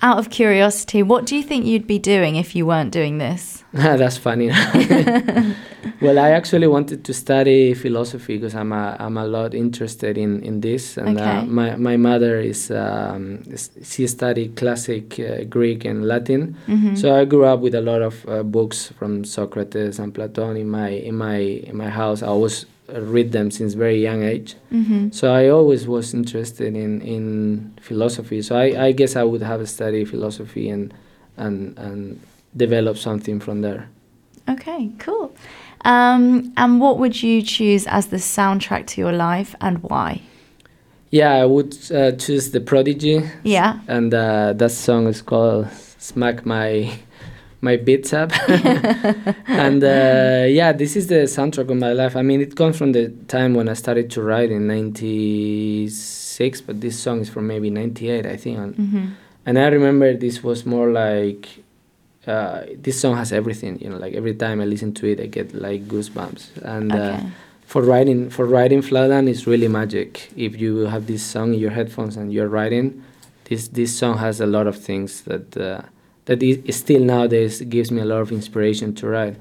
Out 0.04 0.18
of 0.18 0.30
curiosity, 0.30 1.00
what 1.00 1.26
do 1.26 1.36
you 1.36 1.44
think 1.44 1.64
you'd 1.64 1.86
be 1.86 2.00
doing 2.00 2.34
if 2.34 2.56
you 2.56 2.66
weren't 2.66 2.90
doing 2.90 3.18
this? 3.18 3.62
That's 3.72 4.16
funny. 4.16 4.48
well, 6.00 6.18
I 6.18 6.30
actually 6.30 6.66
wanted 6.66 7.04
to 7.04 7.14
study 7.14 7.72
philosophy 7.72 8.36
because 8.36 8.56
I'm 8.56 8.72
a, 8.72 8.96
I'm 8.98 9.16
a 9.16 9.24
lot 9.24 9.54
interested 9.54 10.18
in, 10.18 10.42
in 10.42 10.60
this. 10.60 10.96
And 10.96 11.20
uh, 11.20 11.22
okay. 11.22 11.38
uh, 11.38 11.44
my, 11.44 11.76
my 11.76 11.96
mother 11.96 12.40
is, 12.40 12.72
um, 12.72 13.44
she 13.84 14.08
studied 14.08 14.56
classic 14.56 15.20
uh, 15.20 15.44
Greek 15.44 15.84
and 15.84 16.08
Latin. 16.08 16.56
Mm-hmm. 16.66 16.96
So 16.96 17.14
I 17.14 17.24
grew 17.24 17.44
up 17.44 17.60
with 17.60 17.76
a 17.76 17.80
lot 17.80 18.02
of 18.02 18.28
uh, 18.28 18.42
books 18.42 18.88
from 18.98 19.24
Socrates 19.24 20.00
and 20.00 20.12
Platon 20.12 20.56
in 20.56 20.68
my, 20.68 20.88
in 20.88 21.14
my, 21.14 21.36
in 21.36 21.76
my 21.76 21.88
house. 21.88 22.24
I 22.24 22.32
was 22.32 22.66
read 23.00 23.32
them 23.32 23.50
since 23.50 23.74
very 23.74 24.00
young 24.00 24.22
age. 24.22 24.56
Mm-hmm. 24.72 25.10
So 25.10 25.32
I 25.32 25.48
always 25.48 25.86
was 25.86 26.14
interested 26.14 26.76
in, 26.76 27.00
in 27.00 27.74
philosophy. 27.80 28.42
So 28.42 28.56
I, 28.56 28.86
I 28.86 28.92
guess 28.92 29.16
I 29.16 29.22
would 29.22 29.42
have 29.42 29.68
studied 29.68 30.08
philosophy 30.08 30.68
and 30.68 30.92
and 31.36 31.78
and 31.78 32.20
develop 32.56 32.98
something 32.98 33.40
from 33.40 33.62
there. 33.62 33.88
Okay, 34.48 34.90
cool. 34.98 35.34
Um, 35.84 36.52
and 36.56 36.80
what 36.80 36.98
would 36.98 37.22
you 37.22 37.42
choose 37.42 37.86
as 37.86 38.08
the 38.08 38.18
soundtrack 38.18 38.86
to 38.88 39.00
your 39.00 39.12
life 39.12 39.54
and 39.60 39.82
why? 39.82 40.22
Yeah, 41.10 41.32
I 41.32 41.44
would 41.44 41.76
uh, 41.92 42.12
choose 42.12 42.52
The 42.52 42.60
Prodigy. 42.60 43.22
Yeah. 43.42 43.80
And 43.86 44.14
uh, 44.14 44.54
that 44.54 44.70
song 44.70 45.06
is 45.06 45.20
called 45.20 45.68
Smack 45.98 46.46
My 46.46 46.92
my 47.62 47.76
beats 47.76 48.12
up. 48.12 48.32
and 49.46 49.82
uh, 49.82 50.44
yeah, 50.48 50.72
this 50.72 50.96
is 50.96 51.06
the 51.06 51.24
soundtrack 51.24 51.70
of 51.70 51.76
my 51.78 51.92
life. 51.92 52.16
I 52.16 52.22
mean, 52.22 52.42
it 52.42 52.56
comes 52.56 52.76
from 52.76 52.92
the 52.92 53.08
time 53.28 53.54
when 53.54 53.68
I 53.68 53.74
started 53.74 54.10
to 54.10 54.22
write 54.22 54.50
in 54.50 54.66
'96, 54.66 56.60
but 56.60 56.80
this 56.82 56.98
song 56.98 57.20
is 57.20 57.30
from 57.30 57.46
maybe 57.46 57.70
'98, 57.70 58.26
I 58.26 58.36
think. 58.36 58.58
And, 58.58 58.74
mm-hmm. 58.74 59.06
and 59.46 59.58
I 59.58 59.68
remember 59.68 60.12
this 60.14 60.42
was 60.42 60.66
more 60.66 60.90
like 60.90 61.62
uh, 62.26 62.64
this 62.76 63.00
song 63.00 63.16
has 63.16 63.32
everything. 63.32 63.80
You 63.80 63.90
know, 63.90 63.96
like 63.96 64.14
every 64.14 64.34
time 64.34 64.60
I 64.60 64.64
listen 64.64 64.92
to 64.94 65.06
it, 65.06 65.20
I 65.20 65.26
get 65.26 65.54
like 65.54 65.86
goosebumps. 65.86 66.62
And 66.62 66.92
uh, 66.92 66.96
okay. 66.96 67.14
uh, 67.14 67.20
for 67.64 67.82
writing, 67.82 68.28
for 68.28 68.44
writing 68.44 68.82
Flatland 68.82 69.28
is 69.28 69.46
really 69.46 69.68
magic. 69.68 70.30
If 70.36 70.60
you 70.60 70.78
have 70.86 71.06
this 71.06 71.22
song 71.22 71.54
in 71.54 71.60
your 71.60 71.70
headphones 71.70 72.16
and 72.16 72.32
you're 72.32 72.48
writing, 72.48 73.04
this 73.44 73.68
this 73.68 73.96
song 73.96 74.18
has 74.18 74.40
a 74.40 74.46
lot 74.46 74.66
of 74.66 74.76
things 74.76 75.22
that 75.22 75.56
uh, 75.56 75.82
that 76.26 76.42
is 76.42 76.76
still 76.76 77.02
nowadays 77.02 77.60
gives 77.62 77.90
me 77.90 78.00
a 78.00 78.04
lot 78.04 78.20
of 78.20 78.32
inspiration 78.32 78.94
to 78.96 79.08
write. 79.08 79.36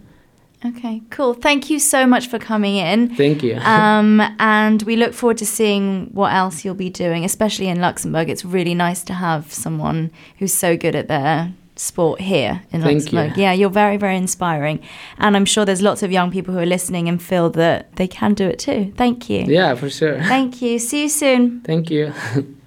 Okay, 0.63 1.01
cool. 1.09 1.33
Thank 1.33 1.71
you 1.71 1.79
so 1.79 2.05
much 2.05 2.27
for 2.27 2.37
coming 2.37 2.75
in. 2.75 3.15
Thank 3.15 3.41
you. 3.41 3.55
um, 3.65 4.21
and 4.39 4.83
we 4.83 4.95
look 4.95 5.13
forward 5.13 5.39
to 5.39 5.45
seeing 5.45 6.07
what 6.13 6.33
else 6.33 6.63
you'll 6.63 6.75
be 6.75 6.89
doing, 6.89 7.25
especially 7.25 7.67
in 7.67 7.81
Luxembourg. 7.81 8.29
It's 8.29 8.45
really 8.45 8.75
nice 8.75 9.03
to 9.05 9.13
have 9.13 9.51
someone 9.51 10.11
who's 10.37 10.53
so 10.53 10.77
good 10.77 10.95
at 10.95 11.07
their 11.07 11.53
sport 11.75 12.21
here 12.21 12.61
in 12.71 12.81
Thank 12.81 13.01
Luxembourg. 13.01 13.37
You. 13.37 13.43
Yeah, 13.43 13.53
you're 13.53 13.71
very, 13.71 13.97
very 13.97 14.17
inspiring. 14.17 14.81
And 15.17 15.35
I'm 15.35 15.45
sure 15.45 15.65
there's 15.65 15.81
lots 15.81 16.03
of 16.03 16.11
young 16.11 16.29
people 16.29 16.53
who 16.53 16.59
are 16.59 16.65
listening 16.65 17.09
and 17.09 17.21
feel 17.21 17.49
that 17.51 17.95
they 17.95 18.07
can 18.07 18.35
do 18.35 18.47
it 18.47 18.59
too. 18.59 18.93
Thank 18.95 19.31
you. 19.31 19.45
Yeah, 19.47 19.73
for 19.73 19.89
sure. 19.89 20.19
Thank 20.19 20.61
you. 20.61 20.77
See 20.77 21.03
you 21.03 21.09
soon. 21.09 21.61
Thank 21.61 21.89
you. 21.89 22.13